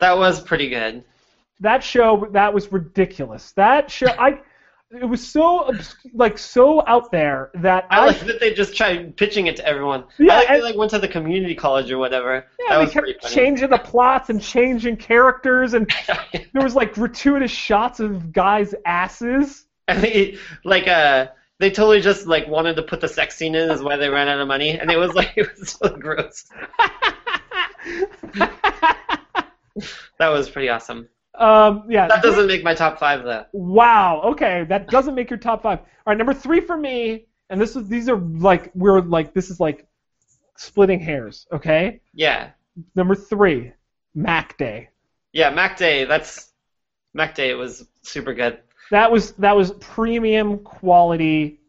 [0.00, 1.04] That was pretty good.
[1.62, 3.52] That show, that was ridiculous.
[3.52, 4.40] That show, I,
[4.90, 5.70] it was so
[6.12, 9.66] like so out there that I I, like that they just tried pitching it to
[9.66, 10.04] everyone.
[10.18, 12.44] Yeah, I like and- they like went to the community college or whatever.
[12.58, 13.34] yeah, that they was kept funny.
[13.34, 15.88] changing the plots and changing characters, and
[16.52, 19.66] there was like gratuitous shots of guys' asses.
[19.88, 21.28] And they, like uh
[21.60, 24.28] they totally just like wanted to put the sex scene in is why they ran
[24.28, 26.44] out of money and it was like it was so gross.
[30.18, 31.08] That was pretty awesome.
[31.34, 33.46] Um, yeah, That doesn't make my top five though.
[33.52, 34.20] Wow.
[34.24, 35.78] Okay, that doesn't make your top five.
[35.78, 39.50] All right, number three for me, and this is these are like we're like this
[39.50, 39.86] is like
[40.56, 41.46] splitting hairs.
[41.52, 42.00] Okay.
[42.14, 42.50] Yeah.
[42.94, 43.72] Number three,
[44.14, 44.88] Mac Day.
[45.32, 46.52] Yeah, Mac Day, that's
[47.14, 48.58] Mac Day was super good.
[48.90, 51.60] That was that was premium quality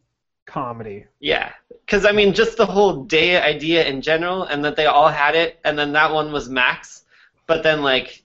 [0.46, 1.06] comedy.
[1.20, 1.52] Yeah.
[1.88, 5.36] Cause I mean just the whole day idea in general and that they all had
[5.36, 7.04] it and then that one was Max.
[7.48, 8.23] But then like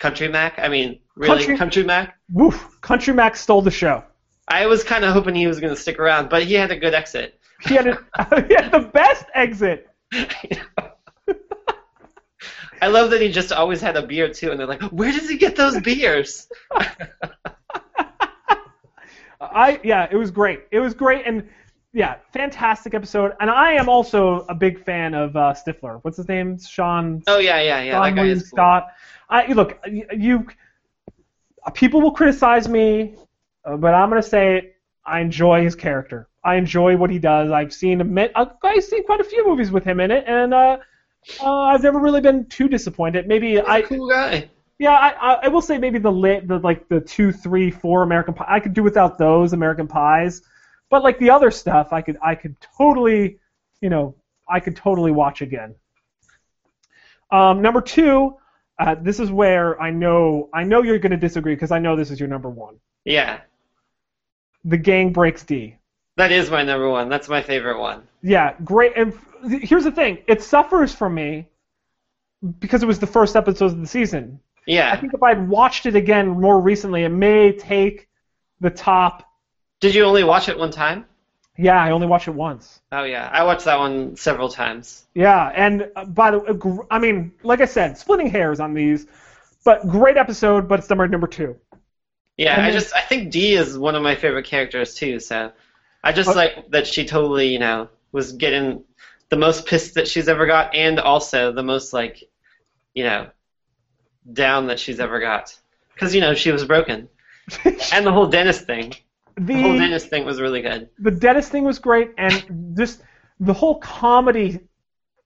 [0.00, 2.18] Country Mac, I mean really Country- Country Mac?
[2.32, 2.80] Woof.
[2.80, 4.02] Country Mac stole the show.
[4.48, 6.76] I was kind of hoping he was going to stick around, but he had a
[6.76, 7.38] good exit.
[7.60, 7.92] He had, a,
[8.48, 9.86] he had the best exit.
[12.82, 15.28] I love that he just always had a beer too, and they're like, "Where does
[15.28, 16.48] he get those beers?"
[19.40, 20.60] I yeah, it was great.
[20.70, 21.48] It was great and
[21.92, 23.32] yeah, fantastic episode.
[23.40, 25.98] And I am also a big fan of uh, Stifler.
[26.02, 26.58] What's his name?
[26.58, 27.92] Sean Oh yeah, yeah, yeah.
[27.92, 28.56] Sean that guy William is cool.
[28.56, 28.88] Scott.
[29.28, 29.78] I look,
[30.16, 30.46] you,
[31.74, 33.16] people will criticize me,
[33.64, 34.76] uh, but I'm gonna say it.
[35.04, 36.28] I enjoy his character.
[36.44, 37.50] I enjoy what he does.
[37.50, 40.54] I've seen a uh, I've seen quite a few movies with him in it, and
[40.54, 40.78] uh,
[41.40, 43.26] uh, I've never really been too disappointed.
[43.26, 44.48] Maybe He's I, a cool guy.
[44.78, 48.02] yeah, I, I, I will say maybe the lit, the like the two, three, four
[48.02, 48.46] American Pie.
[48.48, 50.42] I could do without those American Pies,
[50.90, 53.38] but like the other stuff, I could, I could totally,
[53.80, 54.14] you know,
[54.48, 55.74] I could totally watch again.
[57.30, 58.36] Um, number two,
[58.78, 61.96] uh, this is where I know, I know you're going to disagree because I know
[61.96, 62.76] this is your number one.
[63.04, 63.40] Yeah,
[64.64, 65.76] The Gang Breaks Dee.
[66.16, 67.08] that is my number one.
[67.08, 68.02] That's my favorite one.
[68.22, 68.92] Yeah, great.
[68.96, 69.14] And
[69.62, 71.48] here's the thing: it suffers for me
[72.58, 74.40] because it was the first episode of the season.
[74.66, 74.92] Yeah.
[74.92, 78.08] I think if I'd watched it again more recently, it may take
[78.60, 79.29] the top.
[79.80, 81.06] Did you only watch it one time?
[81.56, 82.80] Yeah, I only watched it once.
[82.92, 85.04] Oh yeah, I watched that one several times.
[85.14, 89.06] Yeah, and uh, by the way, I mean, like I said, splitting hairs on these,
[89.64, 90.68] but great episode.
[90.68, 91.56] But it's number number two.
[92.36, 95.20] Yeah, And I just I think Dee is one of my favorite characters too.
[95.20, 95.52] So
[96.02, 96.32] I just Oh.
[96.32, 98.84] like that she totally you know was getting
[99.28, 102.22] the most pissed that she's ever got, and also the most like
[102.94, 103.28] you know
[104.32, 105.58] down that she's ever got.
[105.92, 107.08] Because you know she was broken,
[107.92, 108.94] and the whole dentist thing.
[109.46, 110.88] The whole the dentist thing was really good.
[110.98, 113.02] the dentist thing was great, and just
[113.38, 114.60] the whole comedy,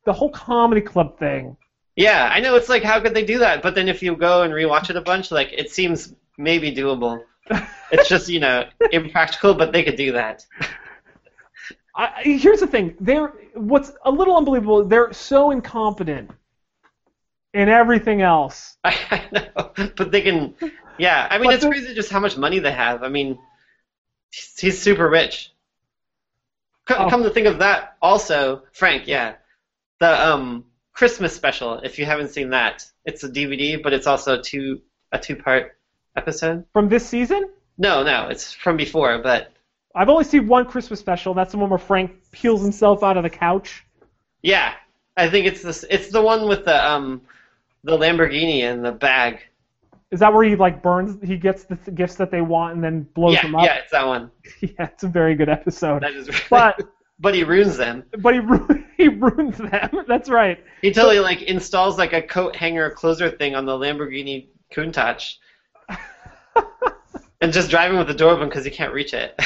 [0.05, 1.57] the whole comedy club thing.
[1.97, 3.63] Yeah, I know it's like how could they do that?
[3.63, 7.23] But then if you go and rewatch it a bunch, like it seems maybe doable.
[7.93, 10.45] It's just you know impractical, but they could do that.
[11.95, 14.85] I, I- here's the thing: they're what's a little unbelievable.
[14.85, 16.31] They're so incompetent
[17.53, 18.77] in everything else.
[18.85, 20.55] I know, but they can.
[20.99, 23.03] Yeah, I mean But it's crazy just how much money they have.
[23.03, 23.39] I mean,
[24.59, 25.53] he's, super rich.
[26.89, 27.09] Oh.
[27.09, 29.35] Come to think of that, also Frank, yeah,
[30.01, 31.81] the um Christmas special.
[31.81, 34.81] If you haven't seen that, it's a DVD, but it's also two
[35.13, 35.77] a two part
[36.17, 36.65] episode.
[36.73, 37.49] From this season?
[37.79, 39.53] No, no, it's from before, but
[39.95, 41.35] I've only seen one Christmas special.
[41.35, 43.85] That's the one where Frank peels himself out of the couch.
[44.43, 44.75] yeah,
[45.17, 45.85] I think it's this.
[45.89, 47.23] It's the one with the um
[47.85, 49.41] the Lamborghini and the bag.
[50.15, 51.19] Is that where he like burns?
[51.25, 53.65] He gets the th- gifts that they want and then blows yeah, them up.
[53.65, 54.31] yeah, it's that one.
[54.61, 56.05] yeah, it's a very good episode.
[56.05, 56.31] That is.
[56.49, 56.81] But
[57.19, 58.05] but he ruins them.
[58.21, 60.05] but he ru- he ruins them.
[60.07, 60.63] That's right.
[60.83, 65.35] He totally like installs like a coat hanger closer thing on the Lamborghini Countach,
[67.41, 69.37] and just driving with the door open because he can't reach it.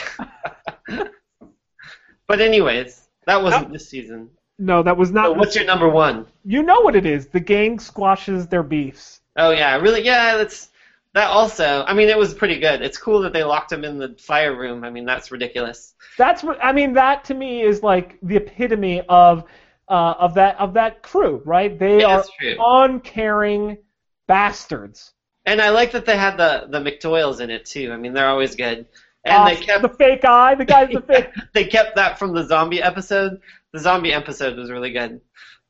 [2.26, 4.28] but anyways, that wasn't this season.
[4.58, 5.28] No, that was not.
[5.28, 6.26] So what's your number one?
[6.44, 7.28] You know what it is.
[7.28, 9.17] The gang squashes their beefs.
[9.38, 10.02] Oh yeah, really?
[10.04, 10.68] Yeah, that's
[11.14, 11.28] that.
[11.28, 12.82] Also, I mean, it was pretty good.
[12.82, 14.84] It's cool that they locked him in the fire room.
[14.84, 15.94] I mean, that's ridiculous.
[16.16, 16.94] That's what I mean.
[16.94, 19.44] That to me is like the epitome of
[19.88, 21.76] uh, of that of that crew, right?
[21.78, 22.26] They Yeah, are
[22.58, 23.78] uncaring
[24.26, 25.12] bastards.
[25.46, 27.90] And I like that they had the the McPoyles in it too.
[27.92, 28.86] I mean, they're always good.
[29.24, 30.54] And Uh, they kept the fake eye.
[30.54, 31.28] The guy's the fake.
[31.52, 33.38] they kept that from the zombie episode.
[33.72, 35.20] The zombie episode was really good.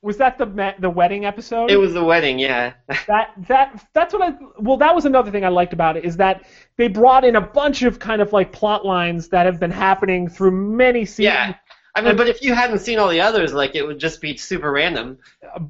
[0.03, 1.71] Was that the the wedding episode?
[1.71, 2.75] It was the wedding, yeah.
[3.09, 6.17] that that that's what I well that was another thing I liked about it is
[6.19, 6.45] that
[6.77, 10.29] they brought in a bunch of kind of like plot lines that have been happening
[10.29, 11.25] through many seasons.
[11.25, 11.55] yeah.
[11.97, 14.37] I mean, but if you hadn't seen all the others, like it would just be
[14.37, 15.19] super random.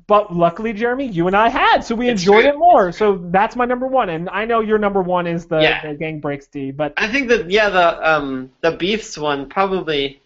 [0.07, 2.51] But luckily, Jeremy, you and I had, so we It's enjoyed true.
[2.53, 2.93] it more.
[2.93, 5.87] So that's my number one, and I know your number one is the, Yeah.
[5.91, 6.71] the Gang Breaks Dee.
[6.71, 10.21] But I think that yeah, the um the beefs one probably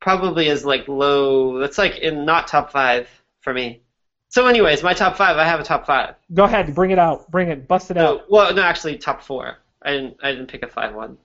[0.00, 1.58] probably is like low.
[1.58, 3.08] That's like in not top five
[3.40, 3.82] for me.
[4.30, 5.36] So, anyways, my top five.
[5.38, 6.14] I have a top five.
[6.34, 8.30] go ahead, bring it out, bring it, bust it No, out.
[8.30, 9.56] well, no, actually, top four.
[9.82, 10.16] I didn't.
[10.22, 11.18] I didn't pick a five one.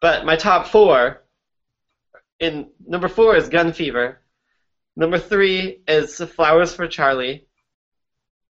[0.00, 1.22] But my top four.
[2.40, 4.18] In number four is Gun Fever.
[4.96, 7.46] Number three is Flowers for Charlie.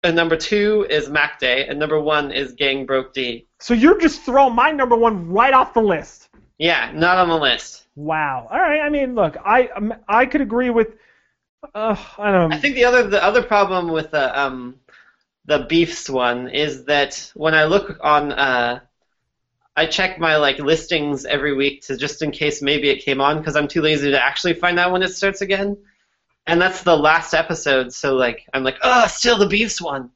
[0.03, 1.67] And number two is Mac Day.
[1.67, 3.47] And number one is Gang Broke Dee.
[3.59, 6.27] So you're just throwing my number one right off the list.
[6.57, 7.86] Yeah, not on the list.
[7.97, 8.47] Wow.
[8.51, 8.79] All right.
[8.79, 10.89] I mean, look, I um, I could agree with.
[11.73, 12.49] Uh, I don't.
[12.51, 12.55] Know.
[12.55, 14.75] I think the other the other problem with the um
[15.45, 18.81] the beefs one is that when I look on uh
[19.75, 23.39] I check my like listings every week to just in case maybe it came on
[23.39, 25.75] because I'm too lazy to actually find out when it starts again.
[26.45, 30.11] And that's the last episode, so like I'm like, oh, still the beefs one.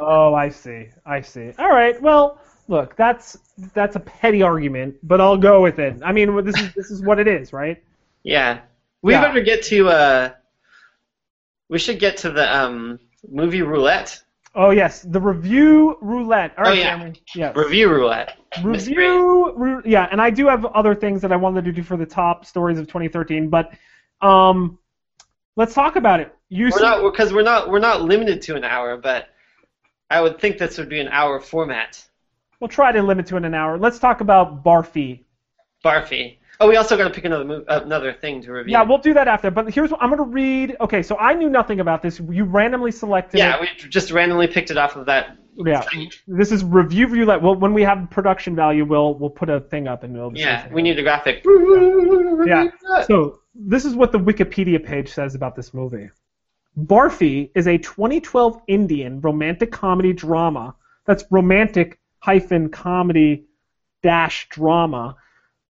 [0.00, 0.88] Oh, I see.
[1.04, 1.52] I see.
[1.58, 2.00] All right.
[2.00, 2.38] Well,
[2.68, 3.38] look, that's
[3.74, 6.00] that's a petty argument, but I'll go with it.
[6.04, 7.82] I mean, this is this is what it is, right?
[8.22, 8.60] Yeah,
[9.02, 9.20] we Yeah.
[9.22, 10.30] better get to uh,
[11.68, 12.98] we should get to the um
[13.28, 14.22] movie roulette
[14.56, 16.54] Oh yes, the review roulette.
[16.56, 16.96] All right, Oh, yeah.
[16.96, 17.20] Jeremy.
[17.34, 17.56] Yes.
[17.56, 18.36] review roulette.
[18.62, 21.96] Review, ru- yeah, and I do have other things that I wanted to do for
[21.96, 23.72] the top stories of 2013, but
[24.20, 24.78] um,
[25.56, 26.32] let's talk about it.
[26.50, 29.28] You We're not because we're not we're not limited to an hour, but
[30.08, 32.06] I would think this would be an hour format.
[32.64, 33.76] We'll try to limit to in an hour.
[33.76, 35.24] Let's talk about Barfi.
[35.84, 36.38] Barfi.
[36.60, 38.72] Oh, we also got to pick another mov- uh, another thing to review.
[38.72, 39.50] Yeah, we'll do that after.
[39.50, 40.76] But here's what I'm going to read.
[40.80, 42.18] Okay, so I knew nothing about this.
[42.20, 43.36] You randomly selected.
[43.36, 43.60] yeah, it.
[43.60, 45.36] we just randomly picked it off of that.
[45.56, 45.82] Yeah.
[45.82, 46.14] site.
[46.26, 47.42] This is review roulette.
[47.42, 50.32] Well, when we have production value, we'll we'll put a thing up and we'll.
[50.34, 51.44] Yeah, we need a graphic.
[52.46, 52.68] Yeah.
[53.06, 56.10] So this is what the Wikipedia page says about this movie.
[56.78, 60.74] Barfi is a 2012 Indian romantic comedy drama.
[61.06, 63.44] That's romantic hyphen comedy
[64.02, 65.14] dash drama.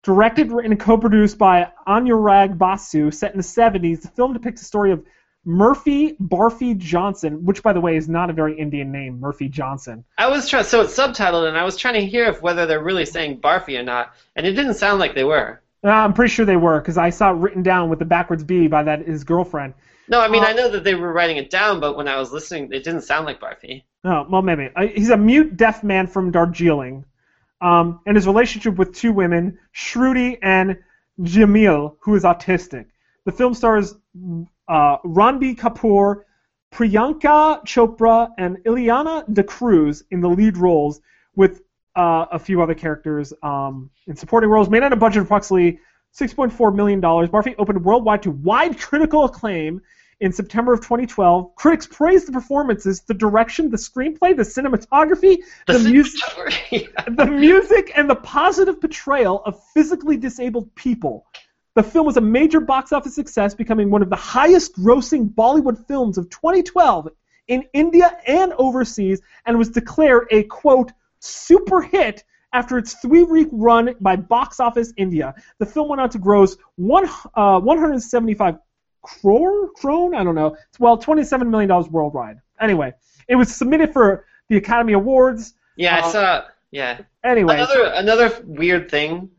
[0.04, 4.66] Directed written, and co-produced by Anurag Basu, set in the 70s, the film depicts the
[4.66, 5.02] story of
[5.44, 10.04] Murphy Barfi Johnson, which, by the way, is not a very Indian name, Murphy Johnson.
[10.16, 12.82] I was trying, so it's subtitled, and I was trying to hear if whether they're
[12.82, 15.60] really saying Barfi or not, and it didn't sound like they were.
[15.82, 18.44] Uh, I'm pretty sure they were, because I saw it written down with the backwards
[18.44, 19.74] B by that his girlfriend.
[20.08, 22.18] No, I mean Uh, I know that they were writing it down, but when I
[22.18, 23.82] was listening, it didn't sound like Barfi.
[24.04, 24.70] Well, maybe.
[24.76, 27.04] Uh, He's a mute deaf man from Darjeeling.
[27.60, 30.76] Um, and his relationship with two women, Shruti and
[31.20, 32.86] Jhilmil, who is autistic.
[33.24, 33.94] The film stars
[34.68, 36.22] uh, Kapoor,
[36.72, 41.00] Priyanka Chopra, and Ileana D'Cruz in the lead roles,
[41.34, 41.62] with
[41.96, 44.68] uh, a few other characters um, in supporting roles.
[44.68, 45.78] Made on a budget of approximately
[46.18, 49.80] $6.4 million, Barfi opened worldwide to wide critical acclaim
[50.20, 51.54] in September of 2012.
[51.56, 57.16] Critics praised the performances, the direction, the screenplay, the cinematography, the, music, cinematography.
[57.16, 61.26] the music, and the positive portrayal of physically disabled people.
[61.74, 65.86] The film was a major box office success, becoming one of the highest grossing Bollywood
[65.88, 67.08] films of 2012
[67.48, 73.94] in India and overseas, and was declared a quote super hit after its three-week run
[74.00, 75.34] by Box Office India.
[75.58, 78.58] The film went on to gross one, uh, 175
[79.04, 80.56] crore, crone, I don't know.
[80.80, 82.40] Well, 27 million dollars worldwide.
[82.60, 82.92] Anyway,
[83.28, 85.54] it was submitted for the Academy Awards.
[85.76, 86.44] Yeah, I Uh, saw.
[86.70, 86.98] Yeah.
[87.22, 89.30] Anyway, Another another weird thing.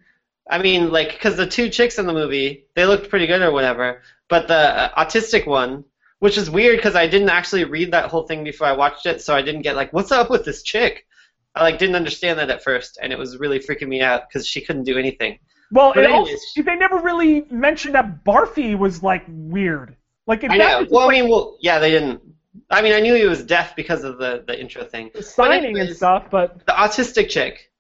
[0.49, 3.51] I mean, like, because the two chicks in the movie, they looked pretty good or
[3.51, 5.83] whatever, but the uh, autistic one,
[6.19, 9.21] which is weird because I didn't actually read that whole thing before I watched it,
[9.21, 11.07] so I didn't get like, what's up with this chick?
[11.55, 14.45] I like didn't understand that at first, and it was really freaking me out because
[14.45, 15.39] she couldn't do anything.
[15.71, 16.31] Well, but also,
[16.63, 19.95] they never really mentioned that Barfi was like weird.
[20.27, 20.79] Like it I know.
[20.81, 22.21] was Well, I mean, well, yeah, they didn't.
[22.69, 25.11] I mean, I knew he was deaf because of the the intro thing.
[25.13, 27.71] the signing and stuff, but The autistic chick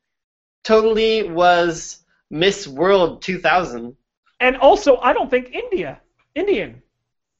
[0.63, 3.95] totally was Miss World 2000.
[4.39, 6.01] and also I don't think India,
[6.35, 6.81] Indian.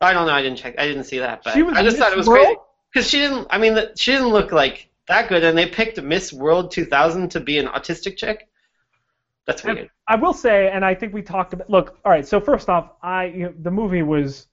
[0.02, 0.34] I don't know.
[0.34, 0.76] I didn't check.
[0.78, 2.46] I didn't see that, but She was I just Miss thought it was World?
[2.46, 2.60] crazy
[2.94, 3.48] because she didn't.
[3.50, 7.40] I mean, she didn't look like that good, and they picked Miss World 2000 to
[7.40, 8.48] be an autistic chick.
[9.46, 9.90] That's And.
[10.08, 11.70] I will say, and I think we talked about.
[11.70, 12.28] Look, all right.
[12.28, 14.48] So first off, I you know, the movie was.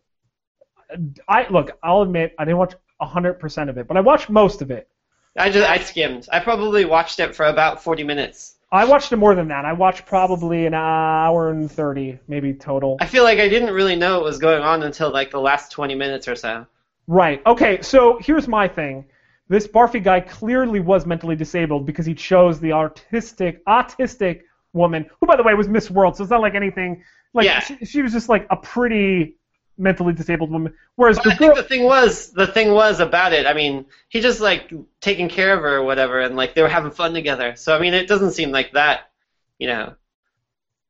[1.29, 1.79] I look.
[1.83, 4.89] I'll admit I didn't watch hundred percent of it, but I watched most of it.
[5.37, 6.29] I just I skimmed.
[6.31, 8.57] I probably watched it for about 40 minutes.
[8.71, 9.65] I watched it more than that.
[9.65, 12.97] I watched probably an hour and thirty, maybe total.
[13.01, 15.73] I feel like I didn't really know what was going on until like the last
[15.73, 16.67] 20 minutes or so.
[17.07, 17.43] Right.
[17.45, 17.83] Okay.
[17.83, 19.05] So here's my thing.
[19.49, 25.27] This Barfi guy clearly was mentally disabled because he chose the artistic, autistic woman, who,
[25.27, 26.17] by the way, was Miss World.
[26.17, 27.03] So it's not like anything.
[27.35, 27.61] Like Yeah.
[27.61, 29.37] she, she was just like a pretty
[29.79, 30.75] mentally disabled woman.
[30.97, 33.47] Whereas But the I think girl, the thing was the thing was about it.
[33.47, 36.69] I mean, he just like taking care of her or whatever, and like they were
[36.69, 37.57] having fun together.
[37.57, 39.11] So I mean, it doesn't seem like that,
[39.59, 39.95] you know.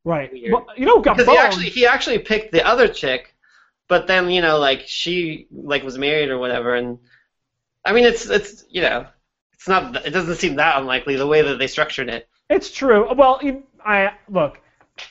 [0.05, 0.33] right?
[0.33, 0.53] weird.
[0.53, 3.35] Well, you know, got Because he actually he actually picked the other chick,
[3.89, 6.99] but then you know like she like was married or whatever, and
[7.85, 9.07] I mean it's it's you know
[9.53, 12.29] it's not it doesn't seem that unlikely the way that they structured it.
[12.51, 13.13] It's true.
[13.15, 13.41] Well,
[13.85, 14.61] I look.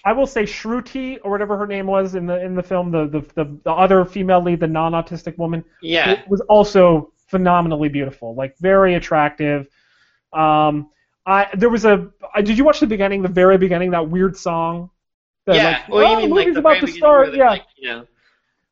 [0.05, 3.07] I will say Shruti or whatever her name was in the in the film, the
[3.07, 5.63] the the, the other female lead, the non-autistic woman.
[5.81, 9.67] Yeah, it was also phenomenally beautiful, like very attractive.
[10.33, 10.89] Um,
[11.25, 12.09] I there was a.
[12.33, 14.89] I, did you watch the beginning, the very beginning, that weird song?
[15.45, 15.63] That, yeah.
[15.65, 17.33] like, well, oh, you mean the like the about to start.
[17.33, 18.07] Yeah, like, you know,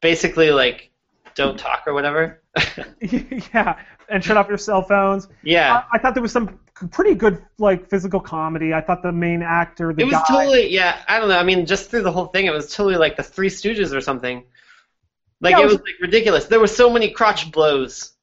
[0.02, 0.92] basically like
[1.36, 2.39] don't talk or whatever.
[3.02, 3.78] yeah,
[4.10, 5.28] and shut off your cell phones.
[5.44, 5.84] yeah.
[5.92, 6.60] I, I thought there was some
[6.92, 8.74] pretty good like physical comedy.
[8.74, 11.02] I thought the main actor, the It was guy, totally yeah.
[11.08, 11.38] I don't know.
[11.38, 14.02] I mean, just through the whole thing, it was totally like the Three Stooges or
[14.02, 14.44] something.
[15.42, 16.46] Like Yeah, it it was- was like ridiculous.
[16.46, 18.14] There were so many crotch blows.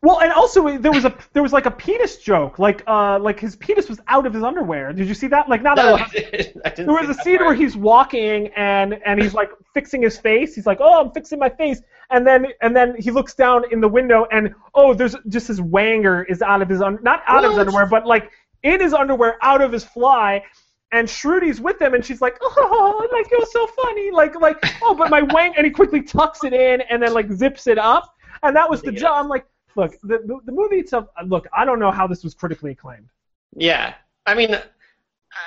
[0.00, 3.40] Well, and also there was a there was like a penis joke, like uh like
[3.40, 4.92] his penis was out of his underwear.
[4.92, 5.48] Did you see that?
[5.48, 7.48] Like not No, that I didn't, I didn't There was a scene part.
[7.48, 10.54] where he's walking and and he's like fixing his face.
[10.54, 11.80] He's like, "Oh, I'm fixing my face,"
[12.10, 15.60] and then and then he looks down in the window and oh, there's just his
[15.60, 18.30] wanger is out of his un- not out of his underwear, but like
[18.62, 20.42] in his underwear, out of his fly.
[20.90, 24.56] And Shruti's with him, and she's like, "Oh, like it was so funny, like like
[24.82, 27.76] oh, but my wang," and he quickly tucks it in and then like zips it
[27.78, 29.22] up, and that was the job.
[29.22, 29.44] I'm like,
[29.78, 31.06] look, the, the the movie itself.
[31.18, 33.08] Uh, look, I don't know how this was critically acclaimed.
[33.56, 33.94] Yeah,
[34.26, 34.58] I mean,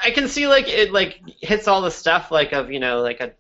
[0.04, 3.20] I can see like it like hits all the stuff like of you know like
[3.20, 3.34] a,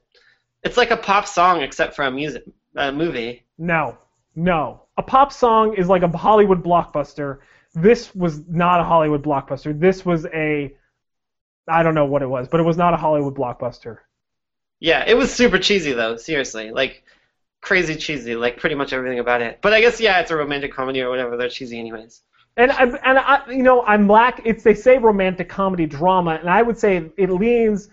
[0.63, 2.43] it's like a pop song except for a music
[2.75, 3.43] a movie.
[3.57, 3.97] No,
[4.35, 4.83] no.
[4.97, 7.39] A pop song is like a Hollywood blockbuster.
[7.73, 9.77] This was not a Hollywood blockbuster.
[9.77, 10.75] This was a,
[11.67, 13.97] I don't know what it was, but it was not a Hollywood blockbuster.
[14.79, 16.17] Yeah, it was super cheesy though.
[16.17, 17.03] Seriously, like
[17.61, 19.59] crazy cheesy, like pretty much everything about it.
[19.61, 21.37] But I guess yeah, it's a romantic comedy or whatever.
[21.37, 22.21] They're cheesy anyways.
[22.57, 24.41] And I, and I, you know, I'm lack.
[24.45, 27.89] It's they say romantic comedy drama, and I would say it leans.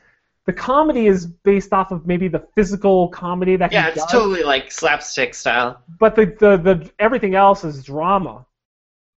[0.47, 4.43] The comedy is based off of maybe the physical comedy that Yeah, it's does, totally
[4.43, 5.83] like slapstick style.
[5.99, 8.47] but the, the the everything else is drama.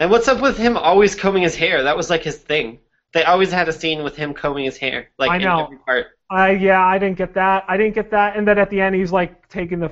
[0.01, 1.83] And what's up with him always combing his hair?
[1.83, 2.79] That was like his thing.
[3.13, 5.59] They always had a scene with him combing his hair, like I in know.
[5.59, 6.07] every part.
[6.29, 7.65] I yeah, I didn't get that.
[7.67, 8.35] I didn't get that.
[8.37, 9.91] And then at the end, he's like taking the.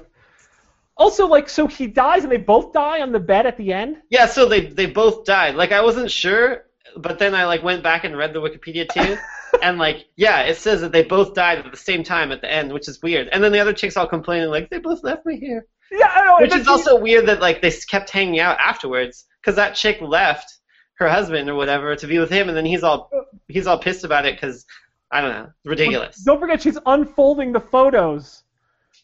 [0.99, 3.97] Also, like, so he dies, and they both die on the bed at the end.
[4.09, 5.55] Yeah, so they they both died.
[5.55, 6.65] Like I wasn't sure,
[6.97, 9.17] but then I like went back and read the Wikipedia too,
[9.63, 12.51] and like yeah, it says that they both died at the same time at the
[12.51, 13.29] end, which is weird.
[13.31, 16.25] And then the other chicks all complaining like they both left me here, Yeah, I
[16.25, 16.37] know.
[16.41, 20.01] which is he- also weird that like they kept hanging out afterwards because that chick
[20.01, 20.53] left
[20.95, 23.09] her husband or whatever to be with him, and then he's all
[23.47, 24.65] he's all pissed about it because
[25.11, 26.21] I don't know, ridiculous.
[26.25, 28.43] Don't forget, she's unfolding the photos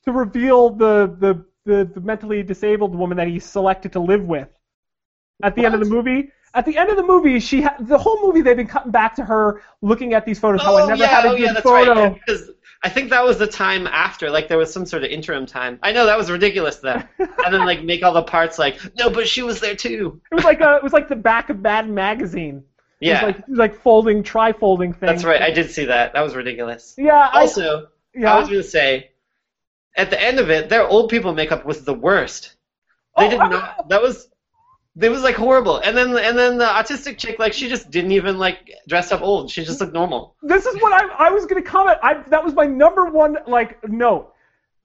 [0.04, 4.48] to reveal the the, the, the mentally disabled woman that he selected to live with.
[5.44, 7.98] At the end of the movie, at the end of the movie, she ha- the
[7.98, 10.62] whole movie they've been cutting back to her looking at these photos.
[10.62, 11.94] how I Oh never yeah, had a oh good yeah, that's photo.
[11.94, 12.16] right.
[12.26, 12.50] Because
[12.84, 15.80] I think that was the time after, like there was some sort of interim time.
[15.84, 17.02] I know that was ridiculous though.
[17.20, 20.22] and then like make all the parts like, no, but she was there too.
[20.32, 22.64] It was like a, it was like the back of Mad magazine.
[23.08, 25.10] It Yeah, was like, it was like folding, tri-folding thing.
[25.10, 25.42] that's right.
[25.42, 26.14] I did see that.
[26.14, 26.96] That was ridiculous.
[26.98, 27.30] Yeah.
[27.32, 28.34] I, Also, yeah.
[28.34, 29.12] I was gonna say,
[29.98, 32.56] at the end of it, their old people makeup was the worst.
[33.18, 33.90] They Oh, did not.
[33.90, 34.30] That was.
[34.98, 38.14] It was like horrible, and then and then the autistic chick, like she just didn't
[38.14, 39.52] even like dress up old.
[39.52, 40.38] She just looked normal.
[40.42, 41.98] This is what I, I was going to comment.
[42.02, 44.34] I, that was my number one like note.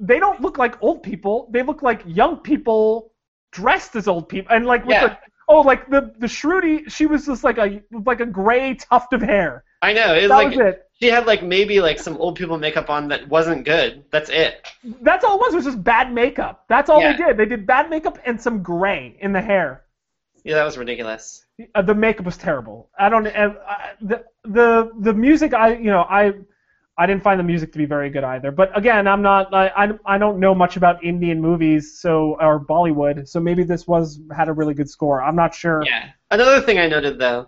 [0.01, 1.49] They don't look like old people.
[1.53, 3.13] They look like young people
[3.53, 5.09] dressed as old people, and like with Yeah.
[5.11, 9.13] the oh like the the Shruti, she was just like a like a gray tuft
[9.13, 9.63] of hair.
[9.81, 10.13] I know.
[10.15, 10.89] It That like was it.
[11.01, 14.05] She had like maybe like some old people makeup on that wasn't good.
[14.11, 14.67] That's it.
[15.01, 15.53] That's all it was.
[15.55, 16.65] It Was just bad makeup.
[16.69, 17.13] That's all Yeah.
[17.13, 17.37] they did.
[17.37, 19.85] They did bad makeup and some gray in the hair.
[20.45, 21.45] Yeah, that was ridiculous.
[21.75, 22.91] Uh, the makeup was terrible.
[22.99, 23.27] I don't.
[23.27, 23.55] Uh,
[24.01, 25.55] the the the music.
[25.55, 26.33] I you know I.
[26.99, 28.51] I didn't find the music to be very good either.
[28.51, 29.55] But again, I'm not.
[29.55, 33.27] I, I, I don't know much about Indian movies, so or Bollywood.
[33.27, 35.23] So maybe this was had a really good score.
[35.23, 35.83] I'm not sure.
[35.87, 36.11] Yeah.
[36.31, 37.47] Another thing I noted though,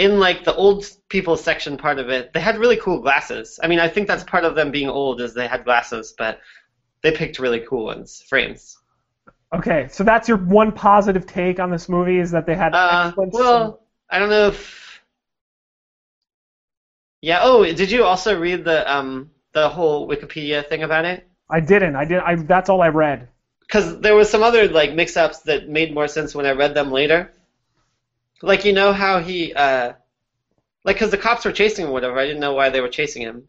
[0.00, 3.60] in like the old people section part of it, they had really cool glasses.
[3.62, 6.38] I mean, I think that's part of them being old is they had glasses, but
[7.02, 8.78] they picked really cool ones, frames.
[9.54, 13.12] Okay, so that's your one positive take on this movie is that they had Uh,
[13.16, 15.02] well, I don't know if.
[17.20, 17.40] Yeah.
[17.42, 21.26] Oh, did you also read the um the whole Wikipedia thing about it?
[21.50, 21.94] I didn't.
[21.94, 22.20] I did.
[22.20, 23.28] I that's all I read.
[23.60, 26.90] Because there was some other like mix-ups that made more sense when I read them
[26.90, 27.30] later.
[28.42, 29.92] Like you know how he uh,
[30.84, 32.18] like because the cops were chasing him or whatever.
[32.18, 33.48] I didn't know why they were chasing him.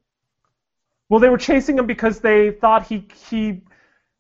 [1.10, 3.62] Well, they were chasing him because they thought he he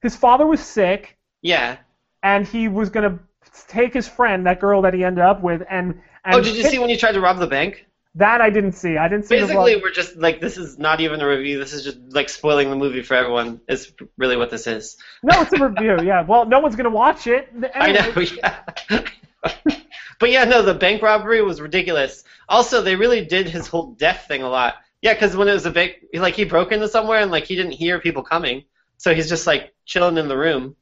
[0.01, 1.77] his father was sick Yeah.
[2.23, 3.19] and he was gonna
[3.67, 6.63] take his friend, that girl that he ended up with, and, and Oh, did you
[6.63, 7.85] see when he tried to rob the bank?
[8.15, 8.41] that?
[8.41, 8.97] I didn't see.
[8.97, 9.39] I didn't see.
[9.39, 11.59] Basically, we're just like this is not even a review.
[11.59, 13.61] This is just like spoiling the movie for everyone.
[13.69, 14.97] Is really what this is.
[15.23, 16.01] no, it's a review.
[16.03, 16.23] Yeah.
[16.23, 17.49] Well, no one's gonna watch it.
[17.75, 18.21] I know.
[18.21, 18.59] Yeah.
[20.21, 22.23] but yeah, no, the bank robbery was ridiculous.
[22.49, 24.75] Also, they really did his whole death thing a lot.
[25.01, 27.57] Yeah, because when it was a bank, like he broke into somewhere and like he
[27.57, 28.65] didn't hear people coming,
[28.97, 30.77] so he's just like chilling in the room.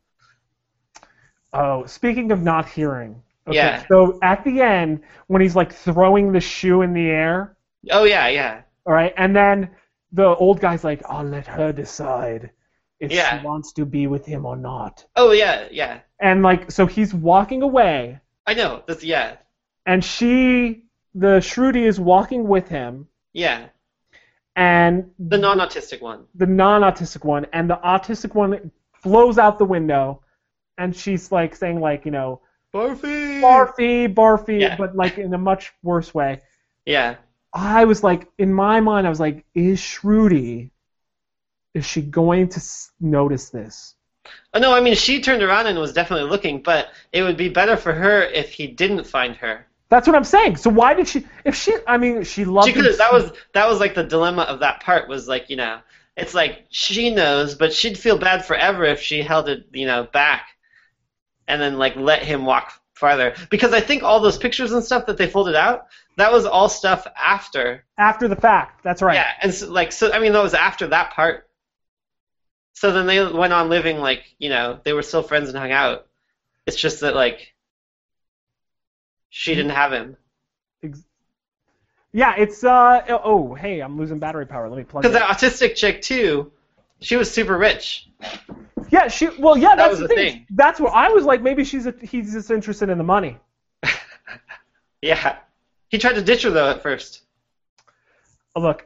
[1.54, 3.22] Oh, speaking of not hearing.
[3.48, 3.84] Okay, Yeah.
[3.90, 7.56] So at the end, when he's like throwing the shoe in the air,
[7.92, 9.70] Oh yeah, yeah, all right, and then
[10.12, 12.52] the old guy's like, "I'll let her decide
[13.00, 13.40] if Yeah.
[13.40, 16.02] she wants to be with him or not." oh yeah, yeah.
[16.20, 18.20] And like, so he's walking away,
[18.50, 18.84] I know.
[18.88, 19.38] That's yeah,
[19.86, 20.84] and she,
[21.14, 23.68] the Shruti, is walking with him, yeah.
[24.56, 26.26] and The non-autistic one.
[26.34, 28.72] the non-autistic one, and the autistic one
[29.04, 30.24] flows out the window,
[30.80, 32.41] and she's like saying like, you know,
[32.74, 33.39] Barfi.
[33.41, 34.76] barfy, barfy, Yeah.
[34.78, 36.41] but like in a much worse way.
[36.86, 37.16] Yeah.
[37.54, 40.72] I was like, in my mind, I was like, is Shruti,
[41.74, 42.62] is she going to
[43.00, 43.95] notice this?
[44.53, 47.49] Oh no, I mean she turned around and was definitely looking, but it would be
[47.49, 49.65] better for her if he didn't find her.
[49.89, 50.57] That's what I'm saying.
[50.57, 51.25] So why did she?
[51.43, 52.67] If she, I mean, she loved.
[52.67, 52.86] She could.
[52.97, 55.80] That was that was like the dilemma of that part was like you know
[56.15, 60.03] it's like she knows, but she'd feel bad forever if she held it you know
[60.03, 60.47] back,
[61.47, 63.34] and then like let him walk farther.
[63.49, 66.69] Because I think all those pictures and stuff that they folded out, that was all
[66.69, 67.86] stuff after.
[67.97, 68.84] after the fact.
[68.84, 69.15] That's right.
[69.15, 71.49] Yeah, and so, like so, I mean that was after that part.
[72.80, 75.73] So then they went on living like you know they were still friends and hung
[75.73, 76.07] out.
[76.65, 77.53] It's just that like
[79.30, 80.15] she didn't have him.
[82.13, 84.69] Yeah, it's uh oh hey, I'm losing battery power.
[84.69, 85.03] Let me plug.
[85.03, 86.53] Because that autistic chick too,
[87.01, 88.07] she was super rich.
[88.89, 89.27] Yeah, she.
[89.27, 90.34] Well, yeah, that's was the the thing.
[90.34, 90.45] thing.
[90.51, 91.41] That's what I was like.
[91.41, 93.38] Maybe she's a, he's just interested in the money.
[95.01, 95.38] Yeah.
[95.89, 97.23] He tried to ditch her though at first.
[98.55, 98.86] Oh, Look,